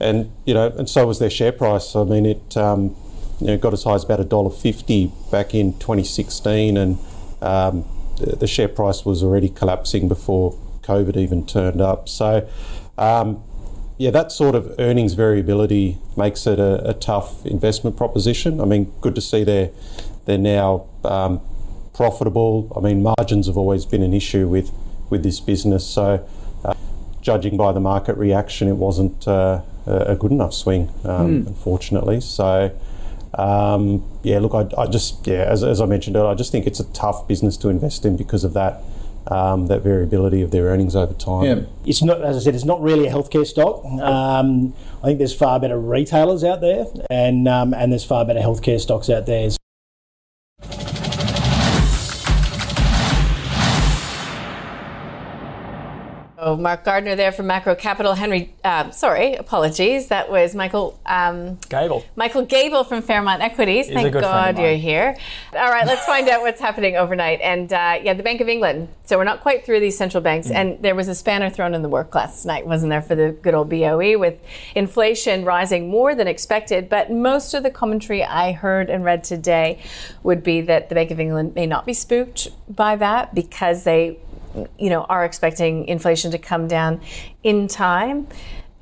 and 0.00 0.30
you 0.44 0.54
know, 0.54 0.68
and 0.68 0.88
so 0.88 1.06
was 1.06 1.18
their 1.18 1.30
share 1.30 1.52
price. 1.52 1.94
I 1.96 2.04
mean, 2.04 2.26
it 2.26 2.56
um, 2.56 2.96
you 3.40 3.48
know, 3.48 3.56
got 3.58 3.72
as 3.72 3.84
high 3.84 3.94
as 3.94 4.04
about 4.04 4.20
a 4.20 4.24
dollar 4.24 4.50
fifty 4.50 5.12
back 5.30 5.54
in 5.54 5.72
2016, 5.74 6.76
and 6.76 6.98
um, 7.42 7.84
the, 8.18 8.36
the, 8.36 8.46
share 8.46 8.68
price 8.68 9.04
was 9.04 9.22
already 9.22 9.48
collapsing 9.48 10.08
before 10.08 10.52
COVID 10.82 11.16
even 11.16 11.46
turned 11.46 11.80
up. 11.80 12.08
So. 12.08 12.48
Um, 12.98 13.42
yeah, 13.98 14.10
that 14.10 14.30
sort 14.30 14.54
of 14.54 14.74
earnings 14.78 15.14
variability 15.14 15.96
makes 16.18 16.46
it 16.46 16.58
a, 16.58 16.90
a, 16.90 16.92
tough 16.92 17.46
investment 17.46 17.96
proposition. 17.96 18.60
I 18.60 18.66
mean, 18.66 18.92
good 19.00 19.14
to 19.14 19.22
see 19.22 19.42
they're 19.42 19.70
they're 20.26 20.36
now 20.36 20.86
um, 21.02 21.40
profitable. 21.96 22.70
I 22.76 22.80
mean, 22.80 23.02
margins 23.02 23.46
have 23.46 23.56
always 23.56 23.86
been 23.86 24.02
an 24.02 24.12
issue 24.12 24.46
with, 24.46 24.70
with 25.08 25.22
this 25.22 25.40
business. 25.40 25.86
So, 25.86 26.28
uh, 26.62 26.74
judging 27.22 27.56
by 27.56 27.72
the 27.72 27.80
market 27.80 28.16
reaction, 28.18 28.68
it 28.68 28.76
wasn't 28.76 29.26
uh, 29.26 29.62
a 29.86 30.14
good 30.14 30.30
enough 30.30 30.52
swing, 30.52 30.90
um, 31.04 31.44
mm. 31.44 31.46
unfortunately. 31.46 32.20
So, 32.20 32.70
um, 33.34 34.04
yeah, 34.22 34.40
look, 34.40 34.54
I, 34.54 34.68
I, 34.80 34.86
just, 34.86 35.26
yeah, 35.26 35.44
as, 35.44 35.64
as 35.64 35.80
I 35.80 35.86
mentioned 35.86 36.16
earlier, 36.16 36.30
I 36.30 36.34
just 36.34 36.52
think 36.52 36.66
it's 36.66 36.80
a 36.80 36.92
tough 36.92 37.26
business 37.26 37.56
to 37.58 37.70
invest 37.70 38.04
in 38.04 38.16
because 38.16 38.44
of 38.44 38.52
that. 38.52 38.82
Um, 39.28 39.66
that 39.66 39.82
variability 39.82 40.40
of 40.42 40.52
their 40.52 40.66
earnings 40.66 40.94
over 40.94 41.12
time. 41.12 41.44
Yeah. 41.44 41.64
It's 41.84 42.00
not, 42.00 42.22
as 42.22 42.36
I 42.36 42.38
said, 42.38 42.54
it's 42.54 42.64
not 42.64 42.80
really 42.80 43.08
a 43.08 43.10
healthcare 43.10 43.44
stock. 43.44 43.84
Um, 43.84 44.72
I 45.02 45.06
think 45.06 45.18
there's 45.18 45.34
far 45.34 45.58
better 45.58 45.80
retailers 45.80 46.44
out 46.44 46.60
there, 46.60 46.86
and 47.10 47.48
um, 47.48 47.74
and 47.74 47.90
there's 47.90 48.04
far 48.04 48.24
better 48.24 48.38
healthcare 48.38 48.78
stocks 48.78 49.10
out 49.10 49.26
there. 49.26 49.55
Oh, 56.56 56.58
Mark 56.58 56.84
Gardner 56.84 57.16
there 57.16 57.32
from 57.32 57.48
Macro 57.48 57.74
Capital. 57.74 58.14
Henry, 58.14 58.54
uh, 58.64 58.90
sorry, 58.90 59.34
apologies. 59.34 60.06
That 60.08 60.30
was 60.30 60.54
Michael 60.54 60.98
um, 61.04 61.56
Gable. 61.68 62.02
Michael 62.16 62.46
Gable 62.46 62.82
from 62.82 63.02
Fairmont 63.02 63.42
Equities. 63.42 63.88
He's 63.88 63.94
Thank 63.94 64.14
God 64.14 64.58
you're 64.58 64.76
here. 64.76 65.18
All 65.52 65.70
right, 65.70 65.86
let's 65.86 66.06
find 66.06 66.26
out 66.30 66.40
what's 66.40 66.60
happening 66.60 66.96
overnight. 66.96 67.42
And 67.42 67.70
uh, 67.70 67.98
yeah, 68.02 68.14
the 68.14 68.22
Bank 68.22 68.40
of 68.40 68.48
England. 68.48 68.88
So 69.04 69.18
we're 69.18 69.24
not 69.24 69.42
quite 69.42 69.66
through 69.66 69.80
these 69.80 69.98
central 69.98 70.22
banks. 70.22 70.48
Mm. 70.48 70.54
And 70.54 70.82
there 70.82 70.94
was 70.94 71.08
a 71.08 71.14
spanner 71.14 71.50
thrown 71.50 71.74
in 71.74 71.82
the 71.82 71.90
work 71.90 72.14
last 72.14 72.46
night, 72.46 72.66
wasn't 72.66 72.88
there, 72.88 73.02
for 73.02 73.14
the 73.14 73.32
good 73.32 73.52
old 73.52 73.68
BOE 73.68 74.18
with 74.18 74.40
inflation 74.74 75.44
rising 75.44 75.90
more 75.90 76.14
than 76.14 76.26
expected. 76.26 76.88
But 76.88 77.12
most 77.12 77.52
of 77.52 77.64
the 77.64 77.70
commentary 77.70 78.24
I 78.24 78.52
heard 78.52 78.88
and 78.88 79.04
read 79.04 79.24
today 79.24 79.82
would 80.22 80.42
be 80.42 80.62
that 80.62 80.88
the 80.88 80.94
Bank 80.94 81.10
of 81.10 81.20
England 81.20 81.54
may 81.54 81.66
not 81.66 81.84
be 81.84 81.92
spooked 81.92 82.48
by 82.74 82.96
that 82.96 83.34
because 83.34 83.84
they 83.84 84.18
you 84.78 84.90
know, 84.90 85.02
are 85.02 85.24
expecting 85.24 85.86
inflation 85.86 86.30
to 86.30 86.38
come 86.38 86.68
down 86.68 87.00
in 87.42 87.68
time. 87.68 88.26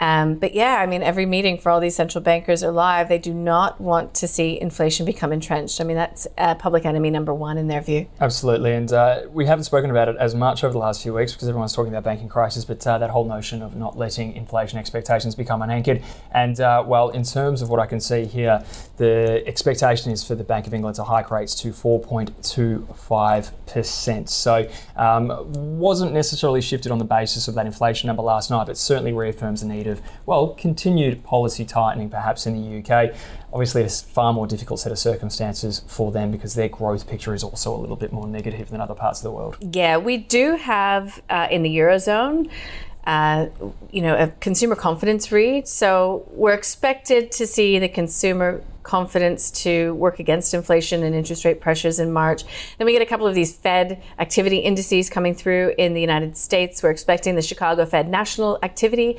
Um, 0.00 0.34
but 0.34 0.54
yeah, 0.54 0.76
I 0.76 0.86
mean, 0.86 1.02
every 1.02 1.24
meeting 1.24 1.58
for 1.58 1.70
all 1.70 1.80
these 1.80 1.94
central 1.94 2.22
bankers 2.22 2.64
are 2.64 2.72
live. 2.72 3.08
They 3.08 3.18
do 3.18 3.32
not 3.32 3.80
want 3.80 4.12
to 4.14 4.28
see 4.28 4.60
inflation 4.60 5.06
become 5.06 5.32
entrenched. 5.32 5.80
I 5.80 5.84
mean, 5.84 5.96
that's 5.96 6.26
uh, 6.36 6.56
public 6.56 6.84
enemy 6.84 7.10
number 7.10 7.32
one 7.32 7.56
in 7.58 7.68
their 7.68 7.80
view. 7.80 8.08
Absolutely. 8.20 8.74
And 8.74 8.92
uh, 8.92 9.22
we 9.30 9.46
haven't 9.46 9.64
spoken 9.64 9.90
about 9.90 10.08
it 10.08 10.16
as 10.18 10.34
much 10.34 10.64
over 10.64 10.72
the 10.72 10.78
last 10.78 11.02
few 11.02 11.14
weeks 11.14 11.32
because 11.32 11.48
everyone's 11.48 11.72
talking 11.72 11.92
about 11.92 12.02
banking 12.04 12.28
crisis, 12.28 12.64
but 12.64 12.84
uh, 12.86 12.98
that 12.98 13.10
whole 13.10 13.24
notion 13.24 13.62
of 13.62 13.76
not 13.76 13.96
letting 13.96 14.34
inflation 14.34 14.78
expectations 14.78 15.34
become 15.34 15.62
unanchored. 15.62 16.02
And 16.32 16.60
uh, 16.60 16.84
well, 16.86 17.08
in 17.10 17.22
terms 17.22 17.62
of 17.62 17.70
what 17.70 17.80
I 17.80 17.86
can 17.86 18.00
see 18.00 18.24
here, 18.24 18.64
the 18.96 19.42
expectation 19.46 20.10
is 20.12 20.24
for 20.24 20.34
the 20.34 20.44
Bank 20.44 20.66
of 20.66 20.74
England 20.74 20.96
to 20.96 21.04
hike 21.04 21.30
rates 21.30 21.54
to 21.56 21.70
4.25%. 21.70 24.28
So 24.28 24.68
um, 24.96 25.78
wasn't 25.78 26.12
necessarily 26.12 26.60
shifted 26.60 26.92
on 26.92 26.98
the 26.98 27.04
basis 27.04 27.48
of 27.48 27.54
that 27.54 27.64
inflation 27.66 28.08
number 28.08 28.22
last 28.22 28.50
night, 28.50 28.66
but 28.66 28.76
certainly 28.76 29.12
reaffirms 29.12 29.60
the 29.60 29.68
need 29.68 29.84
need 29.85 29.91
of, 29.91 30.03
well, 30.26 30.49
continued 30.55 31.23
policy 31.25 31.64
tightening 31.64 32.11
perhaps 32.11 32.47
in 32.47 32.55
the 32.55 32.79
UK. 32.79 33.14
Obviously, 33.53 33.83
a 33.83 33.88
far 33.88 34.33
more 34.33 34.47
difficult 34.47 34.81
set 34.81 34.93
of 34.93 34.99
circumstances 34.99 35.83
for 35.87 36.11
them 36.12 36.31
because 36.31 36.55
their 36.55 36.69
growth 36.69 37.07
picture 37.07 37.35
is 37.35 37.45
also 37.45 37.75
a 37.75 37.79
little 37.79 37.97
bit 37.97 38.12
more 38.12 38.26
negative 38.26 38.71
than 38.71 38.81
other 38.81 38.95
parts 38.95 39.21
of 39.21 39.25
the 39.25 39.31
world. 39.31 39.57
Yeah, 39.61 39.97
we 39.97 40.17
do 40.17 40.57
have 40.57 41.23
uh, 41.31 41.49
in 41.50 41.62
the 41.62 41.76
Eurozone 41.76 42.50
uh, 43.07 43.49
you 43.91 44.00
know, 44.00 44.17
a 44.17 44.29
consumer 44.41 44.75
confidence 44.75 45.31
read. 45.31 45.69
So 45.69 46.26
we're 46.31 46.55
expected 46.55 47.31
to 47.33 47.47
see 47.47 47.79
the 47.79 47.88
consumer 47.88 48.62
confidence 48.85 49.50
to 49.50 49.95
work 49.95 50.21
against 50.21 50.55
inflation 50.55 51.03
and 51.03 51.14
interest 51.14 51.45
rate 51.45 51.61
pressures 51.61 51.99
in 51.99 52.12
March. 52.12 52.45
Then 52.79 52.85
we 52.87 52.93
get 52.93 53.03
a 53.03 53.07
couple 53.07 53.26
of 53.26 53.35
these 53.35 53.57
Fed 53.57 54.03
activity 54.19 54.59
indices 54.59 55.11
coming 55.11 55.35
through 55.35 55.75
in 55.76 55.95
the 55.95 56.00
United 56.00 56.37
States. 56.37 56.83
We're 56.83 56.91
expecting 56.91 57.35
the 57.35 57.43
Chicago 57.43 57.85
Fed 57.87 58.09
national 58.09 58.59
activity 58.62 59.19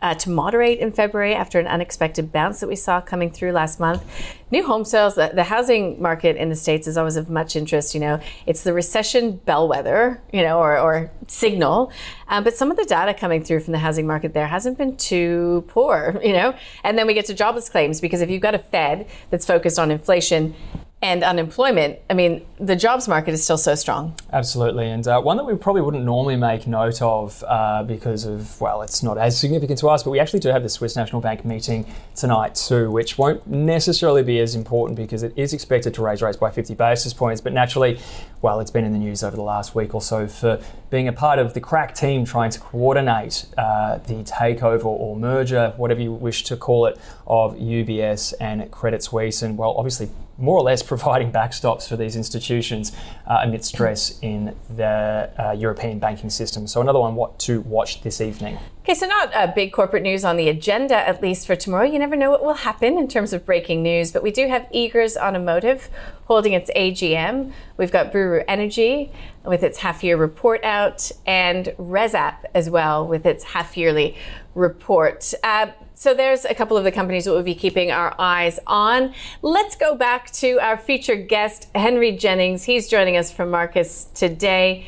uh, 0.00 0.14
to 0.14 0.30
moderate 0.30 0.78
in 0.78 0.92
February 0.92 1.34
after 1.34 1.58
an 1.58 1.66
unexpected 1.66 2.30
bounce 2.30 2.60
that 2.60 2.68
we 2.68 2.76
saw 2.76 3.00
coming 3.00 3.30
through 3.30 3.52
last 3.52 3.80
month. 3.80 4.04
New 4.52 4.64
home 4.64 4.84
sales, 4.84 5.16
the, 5.16 5.42
housing 5.42 6.00
market 6.00 6.36
in 6.36 6.50
the 6.50 6.54
States 6.54 6.86
is 6.86 6.96
always 6.96 7.16
of 7.16 7.28
much 7.28 7.56
interest. 7.56 7.94
You 7.94 8.00
know, 8.00 8.20
it's 8.46 8.62
the 8.62 8.72
recession 8.72 9.38
bellwether, 9.44 10.22
you 10.32 10.40
know, 10.40 10.60
or, 10.60 10.78
or 10.78 11.10
signal. 11.26 11.90
Um, 12.28 12.44
but 12.44 12.54
some 12.54 12.70
of 12.70 12.76
the 12.76 12.84
data 12.84 13.12
coming 13.12 13.42
through 13.42 13.60
from 13.60 13.72
the 13.72 13.80
housing 13.80 14.06
market 14.06 14.34
there 14.34 14.46
hasn't 14.46 14.78
been 14.78 14.96
too 14.96 15.64
poor, 15.66 16.20
you 16.24 16.32
know. 16.32 16.54
And 16.84 16.96
then 16.96 17.08
we 17.08 17.14
get 17.14 17.26
to 17.26 17.34
jobless 17.34 17.68
claims 17.68 18.00
because 18.00 18.20
if 18.20 18.30
you've 18.30 18.42
got 18.42 18.54
a 18.54 18.60
Fed 18.60 19.08
that's 19.30 19.44
focused 19.44 19.80
on 19.80 19.90
inflation, 19.90 20.54
and 21.02 21.22
unemployment, 21.22 21.98
I 22.08 22.14
mean, 22.14 22.46
the 22.58 22.74
jobs 22.74 23.06
market 23.06 23.32
is 23.34 23.44
still 23.44 23.58
so 23.58 23.74
strong. 23.74 24.14
Absolutely. 24.32 24.88
And 24.88 25.06
uh, 25.06 25.20
one 25.20 25.36
that 25.36 25.44
we 25.44 25.54
probably 25.54 25.82
wouldn't 25.82 26.04
normally 26.04 26.36
make 26.36 26.66
note 26.66 27.02
of 27.02 27.44
uh, 27.46 27.82
because 27.82 28.24
of, 28.24 28.58
well, 28.62 28.80
it's 28.80 29.02
not 29.02 29.18
as 29.18 29.38
significant 29.38 29.78
to 29.80 29.90
us, 29.90 30.02
but 30.02 30.10
we 30.10 30.18
actually 30.18 30.40
do 30.40 30.48
have 30.48 30.62
the 30.62 30.70
Swiss 30.70 30.96
National 30.96 31.20
Bank 31.20 31.44
meeting 31.44 31.86
tonight 32.14 32.54
too, 32.54 32.90
which 32.90 33.18
won't 33.18 33.46
necessarily 33.46 34.22
be 34.22 34.40
as 34.40 34.54
important 34.54 34.96
because 34.96 35.22
it 35.22 35.34
is 35.36 35.52
expected 35.52 35.92
to 35.94 36.02
raise 36.02 36.22
rates 36.22 36.38
by 36.38 36.50
50 36.50 36.74
basis 36.74 37.12
points. 37.12 37.42
But 37.42 37.52
naturally, 37.52 38.00
well, 38.40 38.58
it's 38.60 38.70
been 38.70 38.84
in 38.84 38.92
the 38.92 38.98
news 38.98 39.22
over 39.22 39.36
the 39.36 39.42
last 39.42 39.74
week 39.74 39.94
or 39.94 40.00
so 40.00 40.26
for 40.26 40.58
being 40.88 41.08
a 41.08 41.12
part 41.12 41.38
of 41.38 41.52
the 41.52 41.60
crack 41.60 41.94
team 41.94 42.24
trying 42.24 42.50
to 42.52 42.58
coordinate 42.58 43.44
uh, 43.58 43.98
the 43.98 44.24
takeover 44.24 44.86
or 44.86 45.14
merger, 45.14 45.74
whatever 45.76 46.00
you 46.00 46.12
wish 46.12 46.44
to 46.44 46.56
call 46.56 46.86
it, 46.86 46.98
of 47.26 47.54
UBS 47.56 48.32
and 48.40 48.70
Credit 48.70 49.02
Suisse. 49.02 49.42
And, 49.42 49.58
well, 49.58 49.74
obviously, 49.76 50.08
more 50.38 50.58
or 50.58 50.62
less 50.62 50.82
providing 50.82 51.32
backstops 51.32 51.88
for 51.88 51.96
these 51.96 52.16
institutions 52.16 52.92
uh, 53.26 53.40
amid 53.42 53.64
stress 53.64 54.18
in 54.20 54.54
the 54.76 55.30
uh, 55.38 55.52
European 55.52 55.98
banking 55.98 56.30
system. 56.30 56.66
So, 56.66 56.80
another 56.80 57.00
one 57.00 57.14
what 57.14 57.38
to 57.40 57.60
watch 57.62 58.02
this 58.02 58.20
evening. 58.20 58.58
Okay, 58.82 58.94
so 58.94 59.06
not 59.06 59.32
a 59.34 59.52
big 59.52 59.72
corporate 59.72 60.04
news 60.04 60.24
on 60.24 60.36
the 60.36 60.48
agenda, 60.48 60.96
at 60.96 61.20
least 61.20 61.46
for 61.46 61.56
tomorrow. 61.56 61.84
You 61.84 61.98
never 61.98 62.14
know 62.14 62.30
what 62.30 62.44
will 62.44 62.54
happen 62.54 62.98
in 62.98 63.08
terms 63.08 63.32
of 63.32 63.44
breaking 63.44 63.82
news, 63.82 64.12
but 64.12 64.22
we 64.22 64.30
do 64.30 64.46
have 64.46 64.62
Eagers 64.72 65.16
Automotive 65.16 65.90
holding 66.26 66.52
its 66.52 66.70
AGM. 66.76 67.52
We've 67.78 67.90
got 67.90 68.12
Buru 68.12 68.44
Energy 68.46 69.10
with 69.44 69.64
its 69.64 69.78
half 69.78 70.04
year 70.04 70.16
report 70.16 70.62
out, 70.62 71.10
and 71.26 71.66
ResApp 71.78 72.44
as 72.54 72.70
well 72.70 73.06
with 73.06 73.26
its 73.26 73.42
half 73.42 73.76
yearly 73.76 74.16
report. 74.54 75.34
Uh, 75.42 75.68
so 75.98 76.12
there's 76.12 76.44
a 76.44 76.54
couple 76.54 76.76
of 76.76 76.84
the 76.84 76.92
companies 76.92 77.24
that 77.24 77.32
we'll 77.32 77.42
be 77.42 77.54
keeping 77.54 77.90
our 77.90 78.14
eyes 78.18 78.60
on. 78.66 79.14
Let's 79.40 79.76
go 79.76 79.94
back 79.94 80.30
to 80.32 80.60
our 80.60 80.76
featured 80.76 81.26
guest, 81.26 81.68
Henry 81.74 82.12
Jennings. 82.12 82.64
He's 82.64 82.86
joining 82.86 83.16
us 83.16 83.32
from 83.32 83.50
Marcus 83.50 84.04
today. 84.14 84.86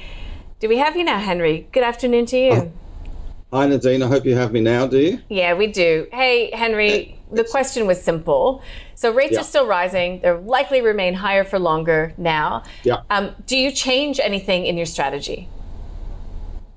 Do 0.61 0.69
we 0.69 0.77
have 0.77 0.97
you 0.97 1.05
now, 1.05 1.19
Henry? 1.19 1.67
Good 1.73 1.83
afternoon 1.83 2.27
to 2.27 2.37
you. 2.37 2.73
Hi, 3.55 3.67
Nadine. 3.67 4.03
I 4.03 4.07
hope 4.07 4.27
you 4.27 4.35
have 4.35 4.53
me 4.53 4.61
now, 4.61 4.87
do 4.87 4.99
you? 4.99 5.23
Yeah, 5.31 5.55
we 5.55 5.69
do. 5.69 6.07
Hey, 6.13 6.51
Henry, 6.55 7.19
the 7.33 7.45
question 7.45 7.87
was 7.87 8.03
simple. 8.03 8.63
So 8.95 9.11
rates 9.11 9.33
yeah. 9.33 9.41
are 9.41 9.45
still 9.45 9.67
rising. 9.67 10.21
They're 10.21 10.39
likely 10.39 10.83
remain 10.83 11.15
higher 11.15 11.43
for 11.43 11.59
longer 11.59 12.13
now. 12.19 12.65
Yeah. 12.83 13.01
Um, 13.09 13.35
do 13.47 13.57
you 13.57 13.73
change 13.73 14.21
anything 14.21 14.67
in 14.67 14.77
your 14.77 14.85
strategy? 14.85 15.49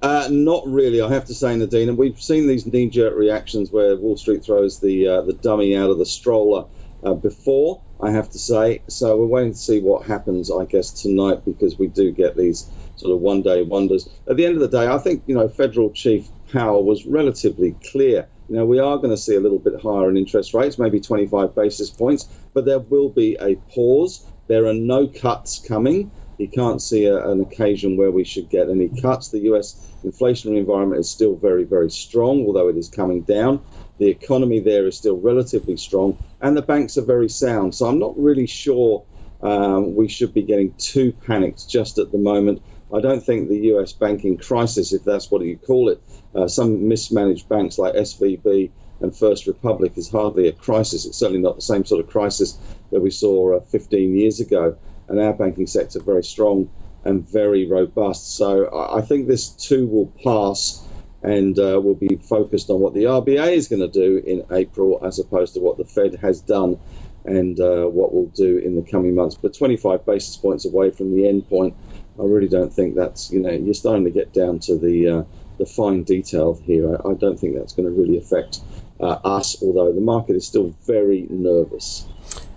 Uh, 0.02 0.28
not 0.32 0.64
really, 0.66 1.02
I 1.02 1.10
have 1.10 1.26
to 1.26 1.34
say, 1.34 1.56
Nadine. 1.56 1.90
And 1.90 1.98
we've 1.98 2.20
seen 2.20 2.48
these 2.48 2.66
knee-jerk 2.66 3.16
reactions 3.16 3.72
where 3.72 3.96
Wall 3.96 4.18
Street 4.18 4.44
throws 4.44 4.80
the 4.80 5.08
uh, 5.08 5.22
the 5.22 5.34
dummy 5.34 5.78
out 5.78 5.92
of 5.92 6.00
the 6.00 6.06
stroller 6.06 6.66
uh, 7.04 7.14
before. 7.14 7.82
I 8.02 8.10
have 8.12 8.32
to 8.32 8.40
say. 8.40 8.82
So 8.88 9.16
we're 9.18 9.28
waiting 9.28 9.52
to 9.52 9.58
see 9.58 9.80
what 9.80 10.08
happens, 10.08 10.50
I 10.50 10.66
guess, 10.66 11.04
tonight 11.04 11.46
because 11.46 11.78
we 11.78 11.88
do 11.88 12.12
get 12.12 12.36
these 12.36 12.68
sort 12.96 13.14
of 13.14 13.20
one-day 13.20 13.62
wonders. 13.62 14.10
At 14.28 14.38
the 14.38 14.46
end 14.46 14.56
of 14.56 14.62
the 14.62 14.76
day, 14.76 14.88
I 14.88 14.98
think 14.98 15.24
you 15.28 15.36
know 15.36 15.48
Federal 15.48 15.92
Chief 15.92 16.28
Powell 16.52 16.84
was 16.84 17.06
relatively 17.06 17.76
clear. 17.92 18.28
You 18.50 18.56
know, 18.58 18.66
we 18.66 18.80
are 18.80 18.98
going 18.98 19.12
to 19.12 19.18
see 19.18 19.36
a 19.36 19.40
little 19.40 19.60
bit 19.60 19.82
higher 19.82 20.10
in 20.10 20.18
interest 20.18 20.54
rates, 20.54 20.78
maybe 20.78 21.00
25 21.00 21.56
basis 21.56 21.90
points, 21.90 22.28
but 22.54 22.66
there 22.66 22.80
will 22.80 23.10
be 23.10 23.38
a 23.40 23.56
pause. 23.56 24.26
There 24.48 24.66
are 24.66 24.74
no 24.74 25.08
cuts 25.08 25.60
coming. 25.60 26.12
You 26.42 26.48
can't 26.48 26.82
see 26.82 27.06
a, 27.06 27.30
an 27.30 27.40
occasion 27.40 27.98
where 27.98 28.10
we 28.10 28.24
should 28.24 28.50
get 28.50 28.68
any 28.68 28.90
cuts. 28.90 29.30
The 29.30 29.42
US 29.52 29.76
inflationary 30.04 30.58
environment 30.58 31.00
is 31.00 31.08
still 31.08 31.36
very, 31.36 31.66
very 31.66 31.92
strong, 31.92 32.48
although 32.48 32.68
it 32.68 32.78
is 32.78 32.90
coming 32.90 33.22
down. 33.22 33.62
The 34.00 34.08
economy 34.08 34.60
there 34.60 34.88
is 34.88 34.98
still 34.98 35.18
relatively 35.18 35.78
strong, 35.78 36.18
and 36.42 36.58
the 36.58 36.64
banks 36.64 36.98
are 36.98 37.06
very 37.06 37.30
sound. 37.30 37.76
So 37.76 37.86
I'm 37.86 38.00
not 38.00 38.18
really 38.18 38.48
sure 38.48 39.06
um, 39.44 39.96
we 39.96 40.08
should 40.08 40.34
be 40.34 40.42
getting 40.42 40.74
too 40.80 41.12
panicked 41.12 41.70
just 41.70 42.00
at 42.00 42.12
the 42.12 42.18
moment. 42.18 42.64
I 42.92 43.02
don't 43.02 43.24
think 43.24 43.48
the 43.48 43.74
US 43.74 43.94
banking 43.94 44.40
crisis, 44.40 44.94
if 44.94 45.04
that's 45.04 45.30
what 45.30 45.44
you 45.44 45.58
call 45.58 45.90
it, 45.90 46.02
uh, 46.34 46.48
some 46.48 46.88
mismanaged 46.88 47.48
banks 47.50 47.78
like 47.78 47.94
SVB 47.94 48.72
and 49.00 49.16
First 49.16 49.46
Republic 49.46 49.94
is 49.96 50.10
hardly 50.10 50.48
a 50.48 50.54
crisis. 50.54 51.06
It's 51.06 51.18
certainly 51.18 51.42
not 51.42 51.58
the 51.58 51.62
same 51.62 51.86
sort 51.86 52.04
of 52.04 52.10
crisis 52.10 52.58
that 52.92 53.00
we 53.00 53.12
saw 53.12 53.58
uh, 53.58 53.60
15 53.62 54.18
years 54.18 54.40
ago. 54.40 54.78
And 55.12 55.20
our 55.20 55.34
banking 55.34 55.68
sector 55.68 56.00
very 56.00 56.24
strong 56.24 56.70
and 57.04 57.28
very 57.28 57.68
robust. 57.68 58.38
So 58.38 58.90
I 58.96 59.02
think 59.02 59.28
this 59.28 59.50
too 59.50 59.86
will 59.86 60.08
pass 60.24 60.82
and 61.22 61.60
uh, 61.60 61.82
will 61.82 61.96
be 61.96 62.16
focused 62.16 62.70
on 62.70 62.80
what 62.80 62.94
the 62.94 63.04
RBA 63.04 63.54
is 63.54 63.68
going 63.68 63.82
to 63.82 63.90
do 63.90 64.18
in 64.18 64.46
April 64.52 65.06
as 65.06 65.20
opposed 65.20 65.56
to 65.56 65.60
what 65.60 65.78
the 65.78 65.84
Fed 65.84 66.16
has 66.22 66.40
done 66.40 66.80
and 67.26 67.60
uh, 67.60 67.86
what 67.86 68.14
we'll 68.14 68.28
do 68.28 68.58
in 68.58 68.76
the 68.76 68.82
coming 68.82 69.14
months. 69.14 69.36
But 69.36 69.54
25 69.54 70.06
basis 70.06 70.38
points 70.38 70.66
away 70.66 70.92
from 70.92 71.14
the 71.14 71.28
end 71.28 71.50
point, 71.50 71.76
I 72.18 72.24
really 72.24 72.48
don't 72.48 72.74
think 72.74 72.96
that's, 72.96 73.32
you 73.32 73.42
know, 73.42 73.52
you're 73.52 73.74
starting 73.74 74.06
to 74.06 74.12
get 74.12 74.34
down 74.34 74.60
to 74.60 74.78
the, 74.78 75.08
uh, 75.10 75.24
the 75.58 75.66
fine 75.66 76.04
detail 76.04 76.54
here. 76.54 76.96
I, 76.96 77.10
I, 77.10 77.14
don't 77.16 77.38
think 77.38 77.56
that's 77.56 77.74
going 77.74 77.88
to 77.88 78.00
really 78.00 78.18
affect 78.18 78.62
uh, 79.00 79.20
us, 79.24 79.62
although 79.62 79.92
the 79.92 80.02
market 80.02 80.36
is 80.36 80.48
still 80.48 80.74
very 80.88 81.28
nervous. 81.30 82.06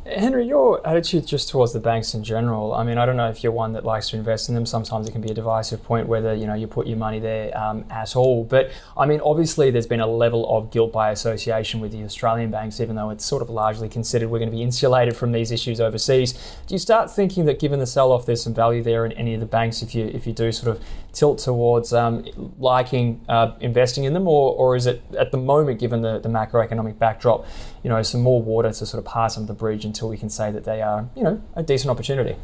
Henry, 0.07 0.47
your 0.47 0.87
attitude 0.87 1.27
just 1.27 1.49
towards 1.49 1.73
the 1.73 1.81
banks 1.81 2.13
in 2.13 2.23
general. 2.23 2.75
I 2.75 2.85
mean, 2.85 2.99
I 2.99 3.07
don't 3.07 3.17
know 3.17 3.31
if 3.31 3.43
you're 3.43 3.53
one 3.53 3.73
that 3.73 3.87
likes 3.87 4.11
to 4.11 4.19
invest 4.19 4.51
in 4.51 4.55
them. 4.55 4.67
Sometimes 4.67 5.09
it 5.09 5.13
can 5.13 5.23
be 5.23 5.31
a 5.31 5.35
divisive 5.35 5.83
point 5.83 6.07
whether 6.07 6.35
you 6.35 6.47
know 6.47 6.53
you 6.53 6.67
put 6.67 6.87
your 6.87 6.99
money 6.99 7.21
there 7.21 7.57
um, 7.57 7.87
at 7.89 8.15
all. 8.15 8.45
But 8.45 8.71
I 8.99 9.07
mean, 9.07 9.23
obviously, 9.23 9.71
there's 9.71 9.87
been 9.87 10.01
a 10.01 10.07
level 10.07 10.47
of 10.55 10.71
guilt 10.71 10.93
by 10.93 11.11
association 11.11 11.81
with 11.81 11.93
the 11.93 12.05
Australian 12.05 12.51
banks, 12.51 12.81
even 12.81 12.97
though 12.97 13.09
it's 13.09 13.25
sort 13.25 13.41
of 13.41 13.49
largely 13.49 13.89
considered 13.89 14.29
we're 14.29 14.41
going 14.41 14.51
to 14.51 14.57
be 14.57 14.63
insulated 14.63 15.17
from 15.17 15.33
these 15.33 15.51
issues 15.51 15.81
overseas. 15.81 16.35
Do 16.67 16.75
you 16.75 16.79
start 16.79 17.11
thinking 17.11 17.47
that, 17.47 17.59
given 17.59 17.79
the 17.79 17.87
sell-off, 17.87 18.27
there's 18.27 18.43
some 18.43 18.55
value 18.55 18.83
there 18.83 19.07
in 19.07 19.13
any 19.13 19.33
of 19.33 19.41
the 19.41 19.47
banks 19.47 19.81
if 19.81 19.95
you 19.95 20.05
if 20.09 20.27
you 20.27 20.35
do 20.35 20.53
sort 20.53 20.77
of 20.77 20.85
tilt 21.15 21.39
towards 21.39 21.95
um, 21.95 22.27
liking 22.59 23.25
uh, 23.31 23.53
investing 23.61 24.05
in 24.05 24.13
them, 24.13 24.29
or, 24.29 24.55
or 24.55 24.77
is 24.77 24.85
it 24.85 25.03
at 25.19 25.31
the 25.31 25.39
moment, 25.39 25.81
given 25.81 26.03
the, 26.03 26.19
the 26.19 26.29
macroeconomic 26.29 26.99
backdrop, 26.99 27.47
you 27.85 27.91
know, 27.91 28.03
some 28.03 28.23
more 28.23 28.43
water 28.43 28.71
to 28.73 28.87
sort 28.87 28.99
of 28.99 29.05
pass 29.05 29.37
under 29.37 29.47
the 29.47 29.57
bridge 29.57 29.85
until 29.85 30.09
we 30.09 30.17
can 30.17 30.31
say 30.31 30.51
that 30.51 30.65
they 30.65 30.83
are, 30.83 31.09
you 31.15 31.23
know, 31.23 31.41
a 31.55 31.63
decent 31.63 31.91
opportunity? 31.91 32.35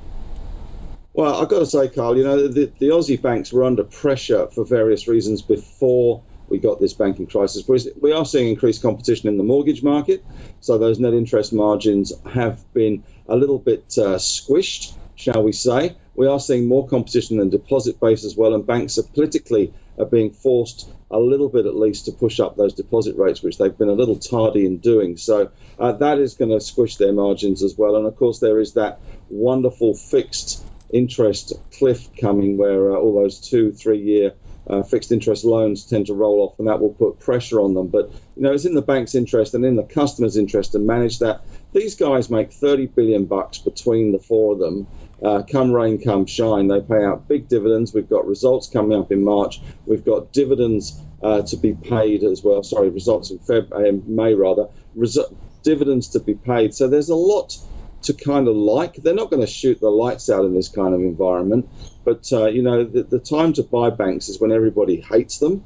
Well, 1.14 1.42
I've 1.42 1.49
got 1.49 1.59
to 1.59 1.66
say, 1.66 1.88
Carl, 1.88 2.16
you 2.16 2.23
know, 2.23 2.47
the, 2.47 2.70
the 2.78 2.88
Aussie 2.88 3.20
banks 3.20 3.52
were 3.52 3.64
under 3.64 3.82
pressure 3.82 4.47
for 4.49 4.64
various 4.64 5.09
reasons 5.09 5.42
before 5.42 6.23
we 6.49 6.59
got 6.59 6.78
this 6.78 6.92
banking 6.92 7.26
crisis. 7.26 7.66
We 8.00 8.12
are 8.12 8.25
seeing 8.25 8.49
increased 8.49 8.82
competition 8.82 9.28
in 9.28 9.38
the 9.38 9.42
mortgage 9.42 9.82
market, 9.82 10.25
so 10.61 10.76
those 10.78 11.00
net 11.00 11.14
interest 11.14 11.52
margins 11.52 12.12
have 12.26 12.61
been 12.75 13.02
a 13.26 13.35
little 13.35 13.59
bit 13.59 13.85
uh, 13.97 14.18
squished, 14.18 14.92
shall 15.14 15.42
we 15.42 15.52
say. 15.52 15.97
We 16.14 16.26
are 16.26 16.40
seeing 16.40 16.68
more 16.68 16.87
competition 16.87 17.40
in 17.40 17.50
the 17.50 17.59
deposit 17.59 17.99
base 17.99 18.25
as 18.25 18.37
well, 18.37 18.54
and 18.54 18.66
banks 18.66 18.99
are 18.99 19.04
politically 19.04 19.73
are 20.00 20.07
being 20.07 20.33
forced 20.33 20.88
a 21.11 21.19
little 21.19 21.49
bit 21.49 21.66
at 21.66 21.76
least 21.76 22.07
to 22.07 22.12
push 22.12 22.40
up 22.40 22.57
those 22.57 22.75
deposit 22.75 23.16
rates, 23.16 23.42
which 23.42 23.59
they've 23.59 23.76
been 23.76 23.88
a 23.88 23.95
little 23.95 24.16
tardy 24.16 24.64
in 24.64 24.78
doing. 24.78 25.16
So 25.16 25.50
uh, 25.78 25.92
that 25.92 26.19
is 26.19 26.35
going 26.35 26.50
to 26.50 26.61
squish 26.61 26.97
their 26.97 27.12
margins 27.12 27.62
as 27.62 27.76
well. 27.76 27.97
And 27.97 28.07
of 28.07 28.16
course, 28.16 28.38
there 28.38 28.61
is 28.61 28.75
that 28.75 29.00
wonderful 29.28 29.95
fixed 29.95 30.64
interest 30.92 31.52
cliff 31.73 32.09
coming 32.16 32.57
where 32.57 32.92
uh, 32.92 32.97
all 32.97 33.14
those 33.14 33.40
two, 33.40 33.73
three 33.73 34.00
year 34.00 34.35
uh, 34.69 34.83
fixed 34.83 35.11
interest 35.11 35.45
loans 35.45 35.85
tend 35.85 36.07
to 36.07 36.14
roll 36.14 36.40
off, 36.42 36.59
and 36.59 36.69
that 36.69 36.80
will 36.80 36.92
put 36.92 37.19
pressure 37.19 37.61
on 37.61 37.75
them. 37.75 37.88
But 37.88 38.11
you 38.37 38.42
know, 38.42 38.52
it's 38.52 38.64
in 38.64 38.75
the 38.75 38.83
bank's 38.83 39.14
interest 39.14 39.54
and 39.54 39.64
in 39.64 39.76
the 39.76 39.83
customer's 39.83 40.37
interest 40.37 40.73
to 40.73 40.78
manage 40.78 41.19
that. 41.21 41.42
These 41.73 41.97
guys 41.97 42.30
make 42.30 42.52
30 42.52 42.87
billion 42.87 43.25
bucks 43.25 43.59
between 43.59 44.12
the 44.12 44.19
four 44.19 44.52
of 44.52 44.59
them, 44.59 44.87
uh, 45.22 45.42
come 45.42 45.72
rain, 45.72 46.00
come 46.02 46.26
shine. 46.26 46.68
They 46.68 46.80
pay 46.80 47.04
out 47.04 47.28
big 47.28 47.48
dividends. 47.48 47.92
We've 47.92 48.08
got 48.08 48.26
results 48.26 48.68
coming 48.68 48.98
up 48.98 49.12
in 49.12 49.22
March. 49.22 49.60
We've 49.86 50.04
got 50.04 50.32
dividends 50.32 51.00
uh, 51.22 51.42
to 51.42 51.56
be 51.56 51.74
paid 51.74 52.24
as 52.24 52.42
well. 52.42 52.62
Sorry, 52.62 52.88
results 52.88 53.30
in 53.30 53.38
Feb, 53.38 53.72
uh, 53.72 54.00
May 54.06 54.34
rather. 54.34 54.68
Resu- 54.96 55.34
dividends 55.62 56.08
to 56.08 56.20
be 56.20 56.34
paid. 56.34 56.74
So 56.74 56.88
there's 56.88 57.10
a 57.10 57.14
lot 57.14 57.56
to 58.02 58.14
kind 58.14 58.48
of 58.48 58.56
like. 58.56 58.94
They're 58.94 59.14
not 59.14 59.30
going 59.30 59.42
to 59.42 59.46
shoot 59.46 59.80
the 59.80 59.90
lights 59.90 60.30
out 60.30 60.44
in 60.44 60.54
this 60.54 60.68
kind 60.68 60.94
of 60.94 61.00
environment, 61.00 61.68
but 62.04 62.32
uh, 62.32 62.46
you 62.48 62.62
know 62.62 62.84
the, 62.84 63.02
the, 63.02 63.18
time 63.18 63.52
to 63.54 63.62
buy 63.62 63.90
banks 63.90 64.28
is 64.28 64.40
when 64.40 64.52
everybody 64.52 65.00
hates 65.00 65.38
them, 65.38 65.64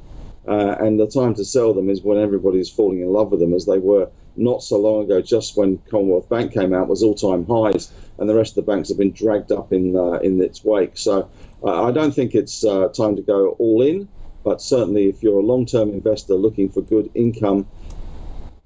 uh, 0.48 0.76
and 0.80 0.98
the 0.98 1.06
time 1.06 1.34
to 1.34 1.44
sell 1.44 1.74
them 1.74 1.90
is 1.90 2.02
when 2.02 2.18
everybody 2.18 2.58
is 2.58 2.70
falling 2.70 3.00
in 3.00 3.08
love 3.08 3.30
with 3.30 3.40
them, 3.40 3.54
as 3.54 3.66
they 3.66 3.78
were 3.78 4.10
not 4.36 4.62
so 4.62 4.78
long 4.78 5.04
ago. 5.04 5.20
Just 5.20 5.56
when 5.56 5.78
Commonwealth 5.90 6.28
Bank 6.28 6.52
came 6.52 6.74
out, 6.74 6.88
was 6.88 7.02
all-time 7.02 7.46
highs, 7.46 7.92
and 8.18 8.28
the 8.28 8.34
rest 8.34 8.56
of 8.56 8.64
the 8.64 8.72
banks 8.72 8.88
have 8.88 8.98
been 8.98 9.12
dragged 9.12 9.52
up 9.52 9.72
in 9.72 9.96
uh, 9.96 10.18
in 10.22 10.40
its 10.40 10.64
wake. 10.64 10.96
So 10.96 11.28
uh, 11.62 11.84
I 11.84 11.92
don't 11.92 12.14
think 12.14 12.34
it's 12.34 12.64
uh, 12.64 12.88
time 12.88 13.16
to 13.16 13.22
go 13.22 13.50
all 13.58 13.82
in, 13.82 14.08
but 14.42 14.60
certainly 14.60 15.08
if 15.08 15.22
you're 15.22 15.38
a 15.38 15.42
long-term 15.42 15.90
investor 15.90 16.34
looking 16.34 16.68
for 16.68 16.82
good 16.82 17.10
income 17.14 17.66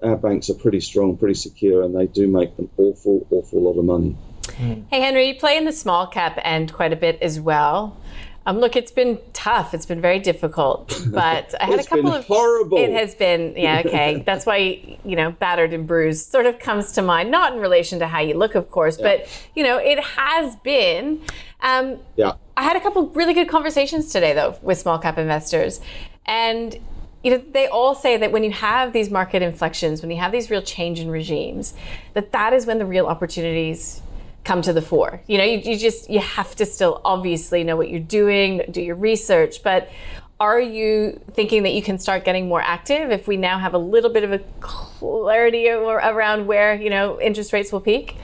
our 0.03 0.17
banks 0.17 0.49
are 0.51 0.55
pretty 0.55 0.81
strong, 0.81 1.17
pretty 1.17 1.35
secure, 1.35 1.83
and 1.83 1.97
they 1.97 2.07
do 2.07 2.29
make 2.29 2.57
an 2.59 2.69
awful, 2.77 3.27
awful 3.31 3.63
lot 3.63 3.79
of 3.79 3.85
money. 3.85 4.17
Hey, 4.91 5.01
Henry, 5.01 5.29
you 5.29 5.35
play 5.35 5.57
in 5.57 5.65
the 5.65 5.73
small 5.73 6.07
cap 6.07 6.39
end 6.43 6.73
quite 6.73 6.93
a 6.93 6.97
bit 6.97 7.19
as 7.21 7.41
well. 7.41 7.97
Um, 8.49 8.61
look, 8.61 8.77
it's 8.77 8.91
been 8.91 9.19
tough. 9.35 9.75
It's 9.75 9.85
been 9.85 10.01
very 10.01 10.19
difficult, 10.19 10.99
but 11.13 11.55
I 11.61 11.67
had 11.67 11.81
a 11.81 11.85
couple 11.85 12.15
of 12.15 12.25
horrible. 12.25 12.79
It 12.79 12.91
has 12.93 13.15
been, 13.15 13.53
yeah, 13.55 13.83
okay. 13.85 14.23
That's 14.27 14.47
why 14.47 14.99
you 15.05 15.17
know, 15.17 15.33
battered 15.33 15.75
and 15.75 15.87
bruised 15.87 16.33
sort 16.33 16.47
of 16.47 16.59
comes 16.59 16.93
to 16.93 17.03
mind. 17.03 17.31
Not 17.31 17.53
in 17.53 17.61
relation 17.61 17.99
to 17.99 18.07
how 18.07 18.21
you 18.21 18.35
look, 18.35 18.55
of 18.55 18.71
course, 18.71 18.99
yeah. 18.99 19.19
but 19.19 19.49
you 19.55 19.63
know, 19.63 19.77
it 19.77 20.01
has 20.03 20.57
been. 20.57 21.21
Um, 21.61 21.99
yeah. 22.17 22.33
I 22.57 22.63
had 22.63 22.75
a 22.75 22.81
couple 22.81 23.09
really 23.09 23.35
good 23.35 23.51
conversations 23.51 24.11
today, 24.11 24.33
though, 24.33 24.59
with 24.63 24.79
small 24.79 24.99
cap 24.99 25.19
investors, 25.19 25.83
and 26.25 26.75
you 27.23 27.33
know, 27.33 27.45
they 27.51 27.67
all 27.67 27.95
say 27.95 28.17
that 28.17 28.33
when 28.33 28.45
you 28.45 28.53
have 28.53 28.95
these 28.95 29.11
market 29.11 29.43
inflections, 29.43 30.01
when 30.01 30.11
you 30.11 30.17
have 30.17 30.33
these 30.33 30.51
real 30.51 30.63
change 30.63 31.01
in 31.01 31.11
regimes, 31.11 31.75
that 32.15 32.33
that 32.33 32.55
is 32.55 32.65
when 32.65 32.79
the 32.79 32.87
real 32.87 33.09
opportunities 33.09 34.01
come 34.49 34.63
to 34.63 34.73
the 34.73 34.81
fore. 34.81 35.21
You 35.27 35.37
know, 35.37 35.45
you, 35.45 35.59
you 35.59 35.77
just 35.77 36.09
you 36.09 36.21
have 36.21 36.57
to 36.57 36.65
still 36.65 37.03
obviously 37.05 37.65
know 37.65 37.77
what 37.77 37.91
you're 37.91 38.01
doing, 38.01 38.63
do 38.71 38.81
your 38.81 38.97
research, 38.97 39.63
but 39.63 39.91
are 40.41 40.59
you 40.59 41.21
thinking 41.33 41.65
that 41.65 41.75
you 41.75 41.83
can 41.83 41.99
start 41.99 42.25
getting 42.25 42.49
more 42.49 42.63
active 42.63 43.11
if 43.11 43.29
we 43.29 43.37
now 43.37 43.59
have 43.59 43.75
a 43.75 43.79
little 43.79 44.11
bit 44.11 44.25
of 44.25 44.33
a 44.33 44.39
clarity 44.61 45.69
around 45.69 46.47
where 46.47 46.75
you 46.75 46.89
know 46.89 47.21
interest 47.21 47.53
rates 47.53 47.71
will 47.71 47.83
peak? 47.83 48.17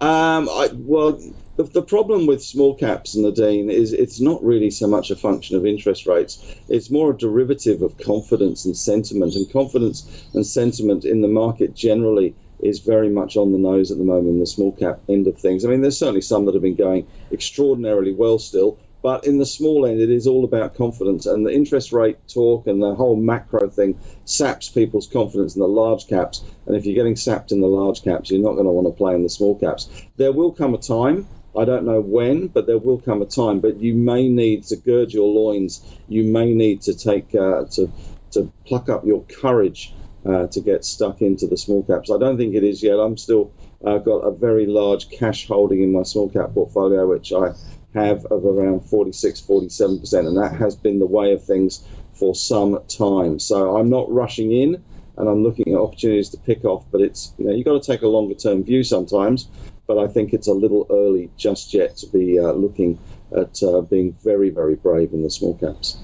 Um, 0.00 0.48
I, 0.48 0.70
well, 0.72 1.20
the, 1.56 1.64
the 1.64 1.82
problem 1.82 2.26
with 2.26 2.42
small 2.42 2.74
caps, 2.74 3.14
Nadine, 3.14 3.68
is 3.68 3.92
it's 3.92 4.22
not 4.22 4.42
really 4.42 4.70
so 4.70 4.86
much 4.86 5.10
a 5.10 5.16
function 5.16 5.54
of 5.54 5.66
interest 5.66 6.06
rates. 6.06 6.42
It's 6.70 6.90
more 6.90 7.10
a 7.10 7.16
derivative 7.16 7.82
of 7.82 7.98
confidence 7.98 8.64
and 8.64 8.74
sentiment. 8.74 9.34
And 9.34 9.52
confidence 9.52 10.24
and 10.32 10.46
sentiment 10.46 11.04
in 11.04 11.20
the 11.20 11.28
market 11.28 11.74
generally 11.74 12.34
is 12.62 12.80
very 12.80 13.08
much 13.08 13.36
on 13.36 13.52
the 13.52 13.58
nose 13.58 13.90
at 13.90 13.98
the 13.98 14.04
moment 14.04 14.28
in 14.28 14.40
the 14.40 14.46
small 14.46 14.72
cap 14.72 15.00
end 15.08 15.26
of 15.26 15.38
things. 15.38 15.64
I 15.64 15.68
mean, 15.68 15.80
there's 15.82 15.98
certainly 15.98 16.20
some 16.20 16.46
that 16.46 16.54
have 16.54 16.62
been 16.62 16.76
going 16.76 17.08
extraordinarily 17.32 18.12
well 18.12 18.38
still, 18.38 18.78
but 19.02 19.26
in 19.26 19.38
the 19.38 19.46
small 19.46 19.86
end, 19.86 20.00
it 20.00 20.10
is 20.10 20.26
all 20.26 20.44
about 20.44 20.74
confidence, 20.74 21.24
and 21.26 21.46
the 21.46 21.52
interest 21.52 21.92
rate 21.92 22.18
talk 22.28 22.66
and 22.66 22.82
the 22.82 22.94
whole 22.94 23.16
macro 23.16 23.70
thing 23.70 23.98
saps 24.24 24.68
people's 24.68 25.06
confidence 25.06 25.54
in 25.54 25.60
the 25.60 25.68
large 25.68 26.06
caps. 26.06 26.44
And 26.66 26.76
if 26.76 26.84
you're 26.84 26.94
getting 26.94 27.16
sapped 27.16 27.50
in 27.50 27.60
the 27.60 27.66
large 27.66 28.02
caps, 28.02 28.30
you're 28.30 28.42
not 28.42 28.52
going 28.52 28.66
to 28.66 28.72
want 28.72 28.88
to 28.88 28.92
play 28.92 29.14
in 29.14 29.22
the 29.22 29.30
small 29.30 29.58
caps. 29.58 29.88
There 30.16 30.32
will 30.32 30.52
come 30.52 30.74
a 30.74 30.78
time. 30.78 31.28
I 31.56 31.64
don't 31.64 31.86
know 31.86 32.00
when, 32.00 32.48
but 32.48 32.66
there 32.66 32.78
will 32.78 33.00
come 33.00 33.22
a 33.22 33.26
time. 33.26 33.60
But 33.60 33.80
you 33.80 33.94
may 33.94 34.28
need 34.28 34.64
to 34.64 34.76
gird 34.76 35.12
your 35.12 35.28
loins. 35.28 35.84
You 36.06 36.24
may 36.24 36.52
need 36.54 36.82
to 36.82 36.94
take 36.94 37.34
uh, 37.34 37.64
to 37.72 37.92
to 38.32 38.52
pluck 38.66 38.88
up 38.88 39.04
your 39.04 39.24
courage 39.24 39.96
uh, 40.26 40.46
to 40.48 40.60
get 40.60 40.84
stuck 40.84 41.22
into 41.22 41.46
the 41.46 41.56
small 41.56 41.82
caps. 41.82 42.10
I 42.10 42.18
don't 42.18 42.36
think 42.36 42.54
it 42.54 42.64
is 42.64 42.82
yet. 42.82 42.98
I'm 42.98 43.16
still 43.16 43.52
uh, 43.84 43.98
got 43.98 44.18
a 44.18 44.30
very 44.30 44.66
large 44.66 45.10
cash 45.10 45.46
holding 45.46 45.82
in 45.82 45.92
my 45.92 46.02
small 46.02 46.28
cap 46.28 46.52
portfolio, 46.52 47.06
which 47.06 47.32
I 47.32 47.52
have 47.94 48.26
of 48.26 48.44
around 48.44 48.80
46, 48.80 49.40
47%, 49.40 50.26
and 50.26 50.36
that 50.36 50.56
has 50.56 50.76
been 50.76 50.98
the 50.98 51.06
way 51.06 51.32
of 51.32 51.44
things 51.44 51.84
for 52.14 52.34
some 52.34 52.80
time. 52.86 53.38
So 53.38 53.76
I'm 53.76 53.88
not 53.88 54.12
rushing 54.12 54.52
in 54.52 54.84
and 55.16 55.28
I'm 55.28 55.42
looking 55.42 55.72
at 55.74 55.80
opportunities 55.80 56.30
to 56.30 56.38
pick 56.38 56.64
off, 56.64 56.84
but 56.90 57.00
it's, 57.00 57.32
you 57.38 57.46
know, 57.46 57.54
you've 57.54 57.64
got 57.64 57.82
to 57.82 57.92
take 57.92 58.02
a 58.02 58.08
longer 58.08 58.34
term 58.34 58.64
view 58.64 58.84
sometimes, 58.84 59.48
but 59.86 59.98
I 59.98 60.06
think 60.06 60.32
it's 60.32 60.46
a 60.46 60.52
little 60.52 60.86
early 60.90 61.30
just 61.36 61.74
yet 61.74 61.96
to 61.98 62.06
be 62.06 62.38
uh, 62.38 62.52
looking 62.52 62.98
at 63.36 63.62
uh, 63.62 63.80
being 63.80 64.16
very, 64.22 64.50
very 64.50 64.76
brave 64.76 65.12
in 65.12 65.22
the 65.22 65.30
small 65.30 65.56
caps. 65.56 65.98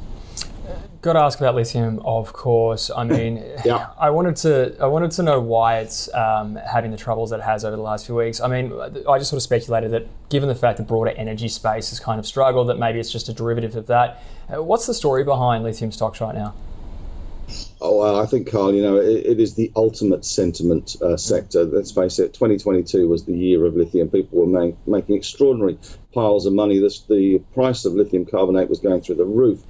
Got 1.06 1.12
to 1.12 1.20
ask 1.20 1.38
about 1.38 1.54
lithium, 1.54 2.00
of 2.00 2.32
course. 2.32 2.90
I 2.90 3.04
mean, 3.04 3.36
yeah. 3.64 3.90
I 3.98 4.10
wanted 4.10 4.34
to 4.38 4.76
I 4.80 4.86
wanted 4.86 5.12
to 5.12 5.22
know 5.22 5.40
why 5.40 5.78
it's 5.78 6.12
um, 6.12 6.56
having 6.56 6.90
the 6.90 6.96
troubles 6.96 7.30
that 7.30 7.38
it 7.38 7.44
has 7.44 7.64
over 7.64 7.76
the 7.76 7.82
last 7.82 8.06
few 8.06 8.16
weeks. 8.16 8.40
I 8.40 8.48
mean, 8.48 8.72
I 9.08 9.16
just 9.16 9.30
sort 9.30 9.38
of 9.38 9.44
speculated 9.44 9.92
that 9.92 10.08
given 10.30 10.48
the 10.48 10.56
fact 10.56 10.78
the 10.78 10.82
broader 10.82 11.12
energy 11.12 11.46
space 11.46 11.90
has 11.90 12.00
kind 12.00 12.18
of 12.18 12.26
struggled, 12.26 12.68
that 12.70 12.80
maybe 12.80 12.98
it's 12.98 13.12
just 13.12 13.28
a 13.28 13.32
derivative 13.32 13.76
of 13.76 13.86
that. 13.86 14.20
Uh, 14.52 14.60
what's 14.64 14.86
the 14.86 14.94
story 14.94 15.22
behind 15.22 15.62
lithium 15.62 15.92
stocks 15.92 16.20
right 16.20 16.34
now? 16.34 16.56
Oh, 17.80 17.98
well, 17.98 18.20
I 18.20 18.26
think, 18.26 18.50
Carl, 18.50 18.74
you 18.74 18.82
know, 18.82 18.96
it, 18.96 19.26
it 19.26 19.40
is 19.40 19.54
the 19.54 19.70
ultimate 19.76 20.24
sentiment 20.24 20.96
uh, 21.00 21.16
sector. 21.16 21.64
Let's 21.64 21.92
face 21.92 22.18
it, 22.18 22.34
2022 22.34 23.06
was 23.06 23.24
the 23.24 23.36
year 23.36 23.64
of 23.64 23.76
lithium. 23.76 24.08
People 24.08 24.40
were 24.40 24.46
make, 24.46 24.74
making 24.88 25.16
extraordinary 25.16 25.78
piles 26.12 26.46
of 26.46 26.54
money. 26.54 26.80
This, 26.80 27.02
the 27.02 27.38
price 27.54 27.84
of 27.84 27.92
lithium 27.92 28.24
carbonate 28.24 28.68
was 28.68 28.80
going 28.80 29.02
through 29.02 29.16
the 29.16 29.24
roof. 29.24 29.60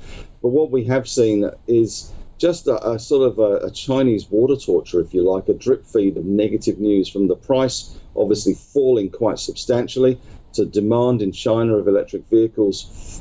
But 0.46 0.52
what 0.52 0.70
we 0.70 0.84
have 0.84 1.08
seen 1.08 1.50
is 1.66 2.12
just 2.38 2.68
a, 2.68 2.90
a 2.90 3.00
sort 3.00 3.28
of 3.28 3.40
a, 3.40 3.66
a, 3.66 3.70
Chinese 3.72 4.30
water 4.30 4.54
torture, 4.54 5.00
if 5.00 5.12
you 5.12 5.28
like, 5.28 5.48
a 5.48 5.54
drip 5.54 5.84
feed 5.84 6.16
of 6.16 6.24
negative 6.24 6.78
news 6.78 7.08
from 7.08 7.26
the 7.26 7.34
price 7.34 7.98
obviously 8.14 8.54
falling 8.54 9.10
quite 9.10 9.40
substantially 9.40 10.20
to 10.52 10.64
demand 10.64 11.20
in 11.20 11.32
China 11.32 11.74
of 11.74 11.88
electric 11.88 12.28
vehicles 12.30 13.20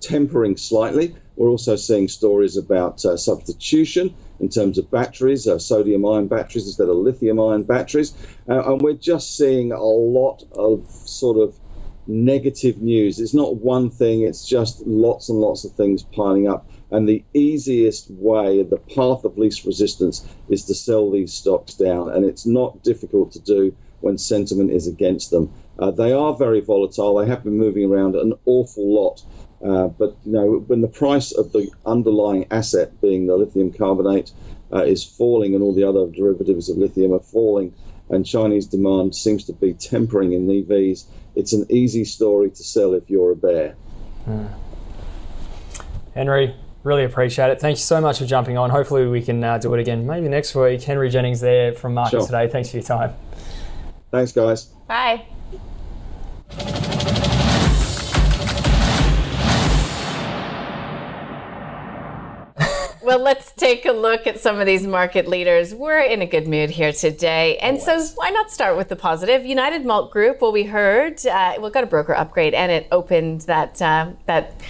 tempering 0.00 0.56
slightly. 0.56 1.14
We're 1.36 1.50
also 1.50 1.76
seeing 1.76 2.08
stories 2.08 2.56
about 2.56 3.04
uh, 3.04 3.18
substitution 3.18 4.14
in 4.40 4.48
terms 4.48 4.78
of 4.78 4.90
batteries, 4.90 5.46
uh, 5.46 5.58
sodium 5.58 6.06
ion 6.06 6.26
batteries 6.26 6.68
instead 6.68 6.88
of 6.88 6.96
lithium 6.96 7.38
ion 7.38 7.64
batteries. 7.64 8.14
Uh, 8.48 8.72
and 8.72 8.80
we're 8.80 8.94
just 8.94 9.36
seeing 9.36 9.72
a 9.72 9.84
lot 9.84 10.42
of 10.52 10.86
sort 10.88 11.36
of 11.36 11.54
negative 12.06 12.80
news. 12.80 13.18
It's 13.18 13.34
not 13.34 13.56
one 13.56 13.90
thing, 13.90 14.22
it's 14.22 14.46
just 14.46 14.86
lots 14.86 15.28
and 15.28 15.38
lots 15.38 15.64
of 15.64 15.72
things 15.72 16.02
piling 16.02 16.48
up. 16.48 16.68
And 16.90 17.08
the 17.08 17.24
easiest 17.34 18.10
way, 18.10 18.62
the 18.62 18.76
path 18.76 19.24
of 19.24 19.38
least 19.38 19.64
resistance, 19.64 20.26
is 20.48 20.64
to 20.66 20.74
sell 20.74 21.10
these 21.10 21.32
stocks 21.32 21.74
down. 21.74 22.10
And 22.10 22.24
it's 22.24 22.46
not 22.46 22.82
difficult 22.82 23.32
to 23.32 23.40
do 23.40 23.76
when 24.00 24.18
sentiment 24.18 24.70
is 24.70 24.86
against 24.86 25.30
them. 25.30 25.52
Uh, 25.78 25.90
they 25.90 26.12
are 26.12 26.34
very 26.34 26.60
volatile. 26.60 27.16
They 27.16 27.26
have 27.26 27.44
been 27.44 27.58
moving 27.58 27.90
around 27.90 28.14
an 28.14 28.34
awful 28.44 28.94
lot. 28.94 29.22
Uh, 29.64 29.88
but 29.88 30.16
you 30.24 30.32
know, 30.32 30.64
when 30.66 30.80
the 30.80 30.88
price 30.88 31.32
of 31.32 31.52
the 31.52 31.70
underlying 31.84 32.46
asset, 32.50 33.00
being 33.00 33.26
the 33.26 33.36
lithium 33.36 33.72
carbonate, 33.72 34.30
uh, 34.72 34.84
is 34.84 35.04
falling, 35.04 35.54
and 35.54 35.62
all 35.62 35.74
the 35.74 35.84
other 35.84 36.06
derivatives 36.06 36.68
of 36.68 36.76
lithium 36.76 37.12
are 37.12 37.20
falling, 37.20 37.72
and 38.08 38.24
Chinese 38.24 38.66
demand 38.66 39.14
seems 39.14 39.44
to 39.44 39.52
be 39.52 39.74
tempering 39.74 40.32
in 40.32 40.46
EVs, 40.46 41.04
it's 41.34 41.52
an 41.52 41.66
easy 41.70 42.04
story 42.04 42.50
to 42.50 42.62
sell 42.62 42.94
if 42.94 43.08
you're 43.10 43.32
a 43.32 43.36
bear. 43.36 43.74
Hmm. 44.24 44.46
Henry, 46.14 46.54
really 46.82 47.04
appreciate 47.04 47.50
it. 47.50 47.60
Thank 47.60 47.76
you 47.76 47.82
so 47.82 48.00
much 48.00 48.18
for 48.18 48.26
jumping 48.26 48.56
on. 48.56 48.70
Hopefully, 48.70 49.06
we 49.06 49.22
can 49.22 49.42
uh, 49.44 49.58
do 49.58 49.74
it 49.74 49.80
again 49.80 50.06
maybe 50.06 50.28
next 50.28 50.54
week. 50.54 50.82
Henry 50.82 51.10
Jennings 51.10 51.40
there 51.40 51.74
from 51.74 51.94
Market 51.94 52.18
sure. 52.18 52.26
Today. 52.26 52.48
Thanks 52.48 52.70
for 52.70 52.78
your 52.78 52.84
time. 52.84 53.14
Thanks, 54.10 54.32
guys. 54.32 54.64
Bye. 54.88 55.26
Well, 63.06 63.20
let's 63.20 63.52
take 63.52 63.86
a 63.86 63.92
look 63.92 64.26
at 64.26 64.40
some 64.40 64.58
of 64.58 64.66
these 64.66 64.84
market 64.84 65.28
leaders. 65.28 65.72
We're 65.72 66.00
in 66.00 66.22
a 66.22 66.26
good 66.26 66.48
mood 66.48 66.70
here 66.70 66.90
today. 66.90 67.56
And 67.58 67.78
Always. 67.78 68.08
so, 68.08 68.14
why 68.16 68.30
not 68.30 68.50
start 68.50 68.76
with 68.76 68.88
the 68.88 68.96
positive? 68.96 69.46
United 69.46 69.86
Malt 69.86 70.10
Group, 70.10 70.42
well, 70.42 70.50
we 70.50 70.64
heard, 70.64 71.24
uh, 71.24 71.54
we 71.62 71.70
got 71.70 71.84
a 71.84 71.86
broker 71.86 72.14
upgrade 72.14 72.52
and 72.52 72.72
it 72.72 72.88
opened 72.90 73.42
that, 73.42 73.80
uh, 73.80 74.10
that, 74.24 74.60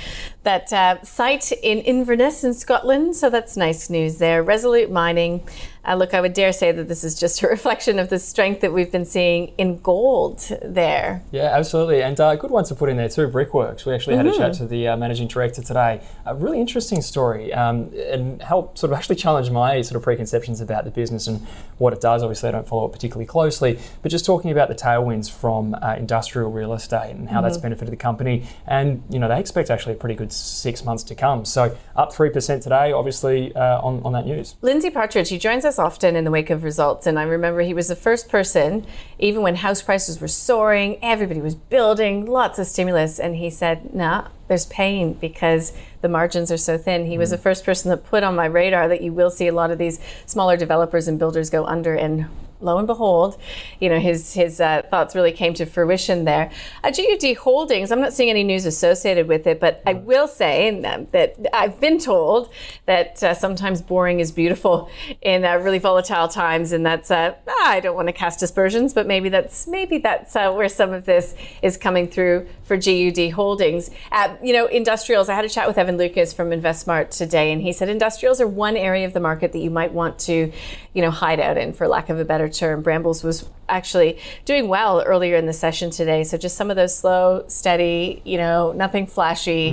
that 0.43 0.71
uh, 0.71 1.03
site 1.03 1.51
in 1.51 1.79
Inverness 1.79 2.45
in 2.45 2.53
Scotland. 2.53 3.17
So, 3.17 3.31
that's 3.31 3.57
nice 3.57 3.89
news 3.89 4.19
there. 4.19 4.43
Resolute 4.43 4.91
Mining 4.91 5.43
Uh, 5.87 5.95
look, 5.95 6.15
I 6.15 6.21
would 6.21 6.33
dare 6.33 6.53
say 6.53 6.73
that 6.73 6.89
this 6.89 7.05
is 7.05 7.19
just 7.19 7.43
a 7.45 7.49
reflection 7.49 7.99
of 7.99 8.09
the 8.11 8.19
strength 8.19 8.61
that 8.63 8.73
we've 8.73 8.91
been 8.91 9.05
seeing 9.05 9.53
in 9.59 9.79
gold 9.81 10.41
there. 10.63 11.23
Yeah, 11.31 11.57
absolutely. 11.57 12.03
And 12.03 12.19
a 12.19 12.25
uh, 12.25 12.35
good 12.35 12.51
one 12.51 12.65
to 12.65 12.75
put 12.75 12.89
in 12.89 12.97
there 12.97 13.09
too, 13.09 13.29
Brickworks. 13.29 13.87
We 13.87 13.95
actually 13.95 14.17
had 14.17 14.27
Mm-hmm. 14.27 14.43
a 14.43 14.47
chat 14.49 14.55
to 14.55 14.67
the 14.67 14.89
uh, 14.89 14.97
managing 14.97 15.29
director 15.29 15.63
today. 15.63 16.01
A 16.25 16.35
really 16.35 16.61
interesting 16.61 17.01
story 17.01 17.53
um, 17.55 17.93
and 17.95 18.43
helped 18.43 18.79
sort 18.79 18.93
of 18.93 18.99
actually 18.99 19.15
challenge 19.17 19.51
my 19.51 19.81
sort 19.83 19.97
of 19.97 20.03
preconceptions 20.03 20.61
about 20.61 20.85
the 20.85 20.91
business 20.91 21.29
and 21.29 21.41
what 21.79 21.93
it 21.93 22.01
does. 22.01 22.23
Obviously, 22.25 22.49
I 22.49 22.53
don't 22.53 22.67
follow 22.67 22.87
it 22.87 22.93
particularly 22.93 23.27
closely, 23.27 23.79
but 24.03 24.11
just 24.11 24.25
talking 24.25 24.51
about 24.51 24.69
the 24.69 24.75
tailwinds 24.75 25.31
from 25.31 25.75
uh, 25.77 25.95
industrial 25.97 26.51
real 26.51 26.73
estate 26.75 27.11
and 27.15 27.29
how 27.29 27.37
Mm-hmm. 27.37 27.45
that's 27.45 27.59
benefited 27.59 27.93
the 27.93 27.97
company. 27.99 28.47
And, 28.67 29.03
you 29.11 29.19
know, 29.19 29.29
they 29.29 29.39
expect 29.39 29.71
actually 29.71 29.93
a 29.93 29.99
pretty 29.99 30.15
good 30.17 30.33
six 30.33 30.85
months 30.85 31.03
to 31.05 31.15
come. 31.15 31.45
So 31.45 31.77
up 31.95 32.13
3% 32.13 32.63
today, 32.63 32.93
obviously, 32.93 33.55
uh, 33.55 33.81
on, 33.83 34.03
on 34.05 34.13
that 34.15 34.27
news. 34.27 34.57
Lindsay 34.63 34.91
Partridge, 34.91 35.29
he 35.29 35.39
joins 35.39 35.65
us 35.65 35.76
often 35.79 36.17
in 36.17 36.25
the 36.25 36.31
wake 36.31 36.51
of 36.51 36.65
results. 36.65 37.07
And 37.07 37.19
I 37.19 37.23
remember 37.23 37.61
he 37.61 37.75
was 37.75 37.89
the 37.89 37.97
first 37.97 38.29
person, 38.29 38.87
even 39.19 39.43
when 39.43 39.57
house 39.57 39.83
prices 39.83 40.21
were 40.21 40.29
soaring, 40.29 40.99
everybody 41.03 41.41
was 41.41 41.55
building, 41.55 42.27
lots 42.27 42.59
of 42.59 42.67
stimulus. 42.67 43.19
And 43.19 43.37
he 43.37 43.51
said, 43.51 43.95
nah, 43.95 44.29
there's 44.49 44.67
pain 44.67 45.15
because 45.15 45.73
the 46.03 46.09
margins 46.09 46.53
are 46.53 46.57
so 46.57 46.79
thin. 46.79 47.07
He 47.07 47.19
was 47.19 47.31
hmm. 47.31 47.37
the 47.37 47.43
first 47.43 47.65
person 47.65 47.91
that 47.91 48.05
put 48.05 48.23
on 48.23 48.37
my 48.37 48.47
radar 48.47 48.89
that 48.89 49.03
you 49.03 49.13
will 49.13 49.31
see 49.31 49.49
a 49.49 49.53
lot 49.53 49.71
of 49.71 49.79
these 49.79 50.01
smaller 50.27 50.57
developers 50.57 51.09
and 51.09 51.19
builders 51.19 51.51
go 51.51 51.65
under. 51.67 51.95
And 51.95 52.27
lo 52.61 52.79
and 52.79 52.87
behold, 52.87 53.39
you 53.81 53.89
know, 53.89 53.99
his 53.99 54.35
his 54.35 54.61
uh, 54.61 54.83
thoughts 54.91 55.15
really 55.15 55.33
came 55.33 55.55
to 55.55 55.67
fruition 55.67 56.25
there. 56.25 56.51
At 56.83 56.97
GUD 56.97 57.37
Holdings, 57.37 57.93
I'm 57.93 58.01
not 58.01 58.13
seeing 58.13 58.31
any 58.31 58.45
news 58.45 58.67
associated 58.67 59.29
with 59.29 59.47
it, 59.47 59.61
but 59.61 59.83
I 59.87 59.95
will 59.95 60.29
say 60.29 60.69
um, 60.85 61.07
that 61.13 61.37
I've 61.53 61.81
been 61.81 61.99
told 61.99 62.51
that 62.87 63.23
uh, 63.23 63.35
sometimes 63.35 63.83
boring 63.83 64.21
is 64.21 64.33
beautiful 64.33 64.91
in 65.23 65.45
uh, 65.45 65.57
really 65.57 65.79
volatile 65.79 66.29
times, 66.29 66.73
and 66.73 66.85
that's 66.85 67.11
uh, 67.11 67.35
I 67.63 67.81
don't 67.81 67.97
want 67.97 68.09
to 68.09 68.13
cast 68.13 68.43
aspersions, 68.43 68.95
but 68.95 69.07
maybe 69.07 69.29
that's 69.29 69.67
maybe 69.67 69.99
that's 69.99 70.35
uh, 70.37 70.53
where 70.53 70.69
some 70.69 70.93
of 70.93 71.05
this 71.05 71.35
is 71.63 71.77
coming 71.77 72.09
through 72.09 72.47
for 72.67 72.77
GUD 72.77 73.31
Holdings. 73.31 73.91
Uh, 74.13 74.37
you 74.43 74.53
know, 74.53 74.67
industrials. 74.67 75.29
I 75.29 75.35
had 75.35 75.45
a 75.45 75.49
chat 75.49 75.67
with 75.69 75.79
Evan 75.79 75.97
Lucas 75.97 76.33
from 76.33 76.51
InvestSmart 76.51 77.11
today, 77.11 77.53
and 77.53 77.63
he 77.63 77.73
said 77.73 77.89
industrials 77.89 78.41
are 78.41 78.47
one 78.47 78.77
area 78.77 79.07
of 79.07 79.13
the 79.13 79.21
market 79.21 79.53
that 79.53 79.61
you 79.61 79.71
might 79.71 79.93
want 79.93 80.19
to, 80.21 80.53
you 80.93 81.03
know, 81.03 81.11
hide 81.11 81.41
out 81.41 81.57
in, 81.57 81.73
for 81.73 81.87
lack 81.89 82.11
of 82.11 82.19
a 82.19 82.25
better 82.25 82.49
term. 82.49 82.83
Brambles 82.83 83.23
was 83.23 83.49
actually 83.69 84.19
doing 84.45 84.69
well 84.69 85.03
earlier 85.03 85.37
in 85.37 85.47
the 85.47 85.53
session 85.53 85.91
today. 85.91 86.25
So 86.25 86.37
just 86.37 86.57
some 86.57 86.71
of 86.71 86.77
those 86.77 86.97
slow, 86.97 87.45
steady, 87.49 88.21
you 88.25 88.37
know, 88.37 88.73
nothing 88.73 89.07
flashy, 89.07 89.71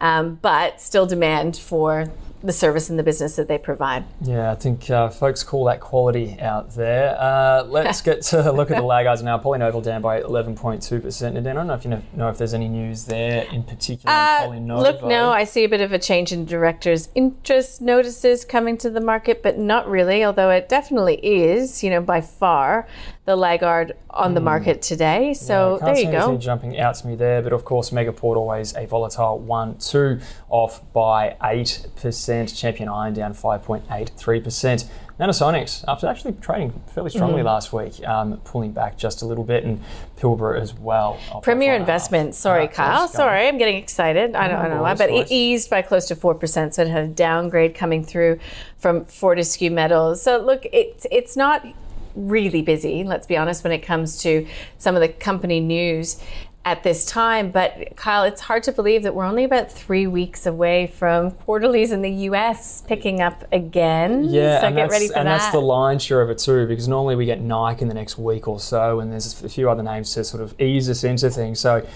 um, 0.00 0.38
but 0.40 0.80
still 0.80 1.06
demand 1.06 1.56
for 1.56 2.10
the 2.42 2.52
service 2.52 2.88
and 2.88 2.98
the 2.98 3.02
business 3.02 3.36
that 3.36 3.48
they 3.48 3.58
provide. 3.58 4.04
Yeah, 4.22 4.52
I 4.52 4.54
think 4.54 4.88
uh, 4.90 5.08
folks 5.08 5.42
call 5.42 5.64
that 5.64 5.80
quality 5.80 6.38
out 6.40 6.74
there. 6.74 7.16
Uh, 7.18 7.64
let's 7.64 8.00
get 8.00 8.22
to 8.22 8.52
look 8.58 8.70
at 8.70 8.76
the 8.76 8.82
laggards 8.82 9.22
now. 9.22 9.38
PolyNovo 9.38 9.82
down 9.82 10.02
by 10.02 10.20
11.2%. 10.20 11.36
And 11.36 11.48
I 11.48 11.52
don't 11.52 11.66
know 11.66 11.74
if 11.74 11.84
you 11.84 11.90
know, 11.90 12.02
know 12.14 12.28
if 12.28 12.38
there's 12.38 12.54
any 12.54 12.68
news 12.68 13.04
there 13.04 13.44
in 13.52 13.62
particular. 13.62 14.14
Uh, 14.14 14.56
look, 14.58 15.02
no, 15.04 15.30
I 15.30 15.44
see 15.44 15.64
a 15.64 15.68
bit 15.68 15.80
of 15.80 15.92
a 15.92 15.98
change 15.98 16.32
in 16.32 16.44
directors' 16.44 17.08
interest 17.14 17.80
notices 17.80 18.44
coming 18.44 18.78
to 18.78 18.90
the 18.90 19.00
market, 19.00 19.42
but 19.42 19.58
not 19.58 19.88
really, 19.88 20.24
although 20.24 20.50
it 20.50 20.68
definitely 20.68 21.16
is, 21.16 21.82
you 21.82 21.90
know, 21.90 22.00
by 22.00 22.20
far 22.20 22.86
the 23.28 23.36
laggard 23.36 23.92
on 24.08 24.32
the 24.32 24.40
market 24.40 24.80
today. 24.80 25.34
So. 25.34 25.78
Can't 25.80 25.94
there 25.94 26.04
you 26.04 26.10
go. 26.10 26.38
jumping 26.38 26.78
out 26.80 26.94
to 26.96 27.06
me 27.06 27.14
there, 27.14 27.42
but 27.42 27.52
of 27.52 27.62
course, 27.62 27.90
Megaport 27.90 28.36
always 28.36 28.74
a 28.74 28.86
volatile 28.86 29.38
one, 29.38 29.76
two 29.76 30.18
off 30.48 30.80
by 30.94 31.36
8%. 31.42 32.58
Champion 32.58 32.88
Iron 32.88 33.12
down 33.12 33.34
5.83%. 33.34 34.86
Nanosonics, 35.20 35.84
after 35.88 36.06
actually 36.06 36.32
trading 36.34 36.72
fairly 36.94 37.10
strongly 37.10 37.38
Mm-hmm. 37.38 37.46
last 37.46 37.72
week, 37.72 38.06
um, 38.06 38.36
pulling 38.44 38.70
back 38.72 38.96
just 38.96 39.20
a 39.22 39.26
little 39.26 39.42
bit, 39.44 39.64
and 39.64 39.82
Pilbara 40.16 40.60
as 40.60 40.72
well. 40.74 41.18
Premier 41.42 41.42
four 41.42 41.58
and 41.58 41.60
a 41.60 41.66
half. 41.72 41.80
investment. 41.80 42.34
Sorry, 42.36 42.62
Yeah, 42.64 42.70
Kyle. 42.70 42.98
course, 43.00 43.12
go 43.12 43.22
on. 43.24 43.26
Sorry, 43.28 43.48
I'm 43.48 43.58
getting 43.58 43.76
excited. 43.76 44.36
I 44.36 44.46
don't, 44.48 44.56
I 44.58 44.68
don't 44.68 44.76
know 44.76 44.82
why, 44.82 44.94
but 44.94 45.10
it 45.10 45.30
eased 45.30 45.68
by 45.70 45.82
close 45.82 46.06
to 46.06 46.16
four 46.16 46.34
percent, 46.36 46.74
so 46.76 46.82
it 46.82 46.88
had 46.88 47.04
a 47.04 47.08
downgrade 47.08 47.74
coming 47.74 48.04
through 48.04 48.38
from 48.78 49.04
Fortescue 49.04 49.70
Metals. 49.72 50.22
So 50.22 50.38
look, 50.38 50.64
it's 50.72 51.04
it's 51.10 51.36
not 51.36 51.66
really 52.14 52.62
busy. 52.62 53.04
Let's 53.04 53.26
be 53.26 53.36
honest 53.36 53.64
when 53.64 53.72
it 53.72 53.80
comes 53.80 54.20
to 54.22 54.46
some 54.78 54.94
of 54.94 55.00
the 55.00 55.08
company 55.08 55.60
news 55.60 56.22
at 56.64 56.82
this 56.82 57.06
time. 57.06 57.50
But 57.50 57.96
Kyle, 57.96 58.24
it's 58.24 58.42
hard 58.42 58.62
to 58.64 58.72
believe 58.72 59.02
that 59.04 59.14
we're 59.14 59.24
only 59.24 59.44
about 59.44 59.72
three 59.72 60.06
weeks 60.06 60.44
away 60.44 60.88
from 60.88 61.30
quarterlies 61.30 61.92
in 61.92 62.02
the 62.02 62.10
U.S. 62.10 62.82
picking 62.86 63.22
up 63.22 63.50
again. 63.52 64.24
Yeah, 64.24 64.60
so 64.60 64.66
and, 64.66 64.76
get 64.76 64.82
that's, 64.82 64.92
ready 64.92 65.08
for 65.08 65.16
and 65.16 65.26
that. 65.26 65.38
that's 65.38 65.52
the 65.52 65.60
lion's 65.60 66.02
share 66.02 66.20
of 66.20 66.28
it 66.30 66.38
too, 66.38 66.66
because 66.66 66.86
normally 66.86 67.16
we 67.16 67.24
get 67.24 67.40
Nike 67.40 67.82
in 67.82 67.88
the 67.88 67.94
next 67.94 68.18
week 68.18 68.46
or 68.46 68.60
so, 68.60 69.00
and 69.00 69.10
there's 69.10 69.42
a 69.42 69.48
few 69.48 69.70
other 69.70 69.82
names 69.82 70.12
to 70.14 70.24
sort 70.24 70.42
of 70.42 70.60
ease 70.60 70.90
us 70.90 71.04
into 71.04 71.30
things. 71.30 71.58
So, 71.58 71.86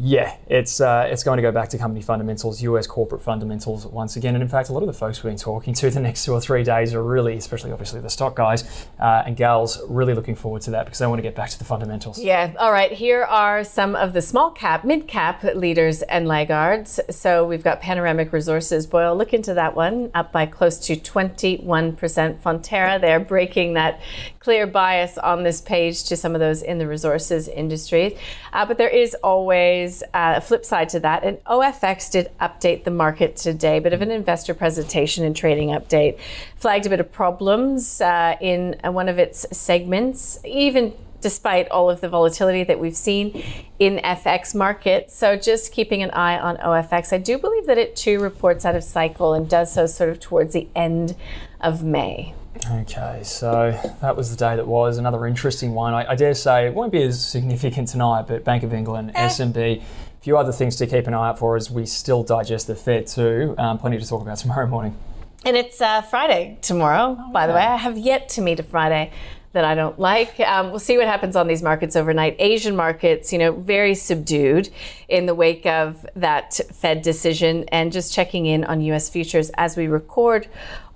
yeah, 0.00 0.36
it's 0.46 0.80
uh, 0.80 1.08
it's 1.10 1.24
going 1.24 1.38
to 1.38 1.42
go 1.42 1.50
back 1.50 1.70
to 1.70 1.78
company 1.78 2.00
fundamentals, 2.02 2.62
US 2.62 2.86
corporate 2.86 3.20
fundamentals 3.20 3.84
once 3.84 4.14
again. 4.14 4.36
And 4.36 4.42
in 4.42 4.48
fact, 4.48 4.68
a 4.68 4.72
lot 4.72 4.84
of 4.84 4.86
the 4.86 4.92
folks 4.92 5.24
we've 5.24 5.32
been 5.32 5.36
talking 5.36 5.74
to 5.74 5.90
the 5.90 5.98
next 5.98 6.24
two 6.24 6.32
or 6.32 6.40
three 6.40 6.62
days 6.62 6.94
are 6.94 7.02
really, 7.02 7.36
especially 7.36 7.72
obviously 7.72 8.00
the 8.00 8.08
stock 8.08 8.36
guys 8.36 8.86
uh, 9.00 9.24
and 9.26 9.36
gals, 9.36 9.82
really 9.88 10.14
looking 10.14 10.36
forward 10.36 10.62
to 10.62 10.70
that 10.70 10.84
because 10.84 11.00
they 11.00 11.06
want 11.08 11.18
to 11.18 11.22
get 11.22 11.34
back 11.34 11.50
to 11.50 11.58
the 11.58 11.64
fundamentals. 11.64 12.16
Yeah. 12.16 12.52
All 12.60 12.70
right. 12.70 12.92
Here 12.92 13.24
are 13.24 13.64
some 13.64 13.96
of 13.96 14.12
the 14.12 14.22
small 14.22 14.52
cap, 14.52 14.84
mid 14.84 15.08
cap 15.08 15.42
leaders 15.42 16.02
and 16.02 16.28
laggards. 16.28 17.00
So 17.10 17.44
we've 17.44 17.64
got 17.64 17.80
Panoramic 17.80 18.32
Resources. 18.32 18.86
Boyle, 18.86 19.16
look 19.16 19.34
into 19.34 19.52
that 19.54 19.74
one, 19.74 20.12
up 20.14 20.30
by 20.30 20.46
close 20.46 20.78
to 20.86 20.94
21%. 20.94 21.96
Fonterra, 22.40 23.00
they're 23.00 23.18
breaking 23.18 23.74
that 23.74 24.00
clear 24.38 24.66
bias 24.66 25.18
on 25.18 25.42
this 25.42 25.60
page 25.60 26.04
to 26.04 26.16
some 26.16 26.34
of 26.34 26.40
those 26.40 26.62
in 26.62 26.78
the 26.78 26.86
resources 26.86 27.48
industry. 27.48 28.16
Uh, 28.52 28.64
but 28.64 28.78
there 28.78 28.88
is 28.88 29.14
always 29.24 29.87
uh, 30.14 30.34
a 30.36 30.40
flip 30.40 30.64
side 30.64 30.88
to 30.90 31.00
that. 31.00 31.24
And 31.24 31.42
OFX 31.44 32.10
did 32.10 32.30
update 32.40 32.84
the 32.84 32.90
market 32.90 33.36
today, 33.36 33.78
bit 33.78 33.92
of 33.92 34.02
an 34.02 34.10
investor 34.10 34.54
presentation 34.54 35.24
and 35.24 35.34
trading 35.34 35.68
update. 35.68 36.18
Flagged 36.56 36.86
a 36.86 36.90
bit 36.90 37.00
of 37.00 37.10
problems 37.12 38.00
uh, 38.00 38.36
in 38.40 38.76
uh, 38.84 38.92
one 38.92 39.08
of 39.08 39.18
its 39.18 39.46
segments, 39.52 40.38
even 40.44 40.94
despite 41.20 41.68
all 41.70 41.90
of 41.90 42.00
the 42.00 42.08
volatility 42.08 42.64
that 42.64 42.78
we've 42.78 42.96
seen 42.96 43.44
in 43.78 43.98
FX 43.98 44.54
markets. 44.54 45.14
So 45.16 45.36
just 45.36 45.72
keeping 45.72 46.02
an 46.02 46.10
eye 46.10 46.38
on 46.38 46.56
OFX. 46.58 47.12
I 47.12 47.18
do 47.18 47.38
believe 47.38 47.66
that 47.66 47.78
it 47.78 47.96
too 47.96 48.20
reports 48.20 48.64
out 48.64 48.76
of 48.76 48.84
cycle 48.84 49.34
and 49.34 49.48
does 49.48 49.72
so 49.72 49.86
sort 49.86 50.10
of 50.10 50.20
towards 50.20 50.52
the 50.54 50.68
end 50.74 51.16
of 51.60 51.82
May. 51.82 52.34
Okay, 52.70 53.20
so 53.22 53.78
that 54.00 54.16
was 54.16 54.30
the 54.30 54.36
day 54.36 54.56
that 54.56 54.66
was. 54.66 54.98
Another 54.98 55.26
interesting 55.26 55.74
one. 55.74 55.94
I, 55.94 56.10
I 56.10 56.14
dare 56.14 56.34
say 56.34 56.66
it 56.66 56.74
won't 56.74 56.92
be 56.92 57.02
as 57.02 57.24
significant 57.24 57.88
tonight, 57.88 58.26
but 58.26 58.44
Bank 58.44 58.62
of 58.62 58.74
England, 58.74 59.12
SNB, 59.14 59.80
a 59.80 59.82
few 60.20 60.36
other 60.36 60.52
things 60.52 60.76
to 60.76 60.86
keep 60.86 61.06
an 61.06 61.14
eye 61.14 61.28
out 61.28 61.38
for 61.38 61.56
as 61.56 61.70
we 61.70 61.86
still 61.86 62.22
digest 62.22 62.66
the 62.66 62.74
Fed 62.74 63.06
too. 63.06 63.54
Um, 63.58 63.78
plenty 63.78 63.98
to 63.98 64.06
talk 64.06 64.22
about 64.22 64.38
tomorrow 64.38 64.66
morning. 64.66 64.96
And 65.44 65.56
it's 65.56 65.80
uh, 65.80 66.02
Friday 66.02 66.58
tomorrow, 66.62 67.16
by 67.32 67.46
the 67.46 67.52
way. 67.52 67.60
I 67.60 67.76
have 67.76 67.96
yet 67.96 68.28
to 68.30 68.40
meet 68.40 68.58
a 68.58 68.64
Friday 68.64 69.12
that 69.52 69.64
I 69.64 69.74
don't 69.74 69.98
like. 69.98 70.38
Um, 70.40 70.70
we'll 70.70 70.78
see 70.78 70.98
what 70.98 71.06
happens 71.06 71.36
on 71.36 71.46
these 71.46 71.62
markets 71.62 71.96
overnight. 71.96 72.36
Asian 72.38 72.76
markets, 72.76 73.32
you 73.32 73.38
know, 73.38 73.52
very 73.52 73.94
subdued 73.94 74.68
in 75.08 75.26
the 75.26 75.34
wake 75.34 75.66
of 75.66 76.06
that 76.16 76.60
Fed 76.72 77.02
decision 77.02 77.64
and 77.68 77.90
just 77.90 78.12
checking 78.12 78.46
in 78.46 78.64
on 78.64 78.80
US 78.82 79.08
futures 79.08 79.50
as 79.54 79.76
we 79.76 79.86
record, 79.86 80.48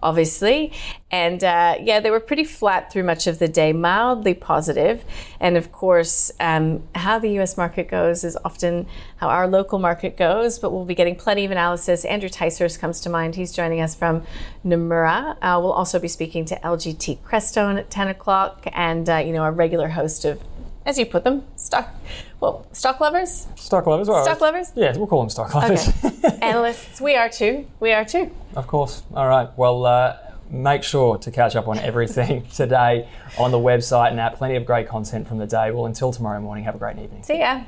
obviously. 0.03 0.73
And 1.11 1.45
uh, 1.45 1.77
yeah, 1.81 2.01
they 2.01 2.11
were 2.11 2.21
pretty 2.21 2.45
flat 2.45 2.93
through 2.93 3.05
much 3.05 3.27
of 3.27 3.39
the 3.39 3.49
day, 3.49 3.73
mildly 3.73 4.35
positive. 4.35 5.05
And 5.41 5.57
of 5.57 5.71
course, 5.73 6.31
um, 6.41 6.83
how 6.95 7.19
the 7.19 7.39
US 7.41 7.57
market 7.57 7.89
goes 7.89 8.25
is 8.25 8.37
often 8.45 8.87
how 9.17 9.29
our 9.29 9.47
local 9.47 9.79
market 9.79 10.17
goes, 10.17 10.59
but 10.59 10.73
we'll 10.73 10.85
be 10.85 10.95
getting 10.95 11.17
plenty 11.17 11.45
of 11.45 11.51
analysis. 11.51 12.05
Andrew 12.05 12.29
Ticehurst 12.29 12.79
comes 12.79 13.01
to 13.03 13.11
mind. 13.11 13.35
He's 13.35 13.53
joining 13.53 13.81
us 13.81 13.95
from 13.95 14.25
Nomura. 14.65 15.37
Uh, 15.43 15.61
we'll 15.61 15.73
also 15.73 15.99
be 15.99 16.09
speaking 16.09 16.45
to 16.47 16.57
LGT 16.57 17.19
Crestone 17.19 17.79
at 17.79 17.91
10 17.91 18.09
o'clock 18.09 18.67
and, 18.73 19.09
uh, 19.09 19.19
you 19.19 19.33
know, 19.33 19.45
a 19.45 19.51
regular 19.51 19.89
host 19.89 20.25
of, 20.25 20.41
as 20.87 20.99
you 20.99 21.07
put 21.07 21.25
them, 21.25 21.45
stock, 21.73 21.95
well, 22.41 22.67
stock 22.73 23.01
lovers, 23.01 23.47
Stock 23.57 23.87
lovers, 23.87 24.07
well, 24.09 24.23
stock 24.25 24.41
lovers, 24.43 24.73
Yeah, 24.75 24.95
we'll 24.97 25.07
call 25.07 25.21
them 25.21 25.31
stock 25.31 25.55
lovers. 25.55 25.89
okay. 26.05 26.39
analysts. 26.43 27.01
We 27.01 27.15
are 27.17 27.31
too. 27.31 27.67
We 27.81 27.93
are 27.93 28.05
too. 28.05 28.31
of 28.55 28.67
course. 28.67 29.03
All 29.15 29.27
right. 29.27 29.49
Well, 29.57 29.87
uh, 29.87 30.19
make 30.51 30.83
sure 30.83 31.17
to 31.17 31.31
catch 31.31 31.57
up 31.57 31.69
on 31.69 31.79
everything 31.79 32.47
today 32.55 33.09
on 33.39 33.53
the 33.53 33.59
website 33.59 34.11
and 34.11 34.21
app. 34.21 34.37
Plenty 34.37 34.57
of 34.57 34.67
great 34.67 34.87
content 34.87 35.27
from 35.27 35.39
the 35.39 35.47
day. 35.47 35.71
Well, 35.71 35.87
until 35.87 36.13
tomorrow 36.13 36.41
morning, 36.41 36.65
have 36.65 36.75
a 36.75 36.79
great 36.79 36.99
evening. 36.99 37.23
See 37.23 37.39
ya. 37.39 37.63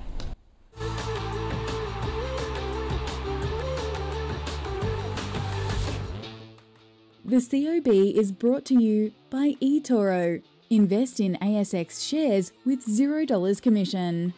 The 7.25 7.40
COB 7.40 7.88
is 8.19 8.33
brought 8.33 8.64
to 8.67 8.81
you 8.81 9.12
by 9.31 9.55
eToro. 9.62 10.43
Invest 10.70 11.20
in 11.20 11.37
ASX 11.40 12.09
shares 12.09 12.53
with 12.64 12.87
$0 12.87 13.61
commission. 13.61 14.35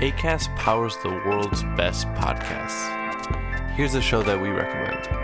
ACAST 0.00 0.54
powers 0.56 0.96
the 1.02 1.08
world's 1.08 1.62
best 1.76 2.06
podcasts. 2.08 2.90
Here's 3.74 3.94
a 3.94 4.02
show 4.02 4.22
that 4.22 4.40
we 4.40 4.48
recommend. 4.48 5.23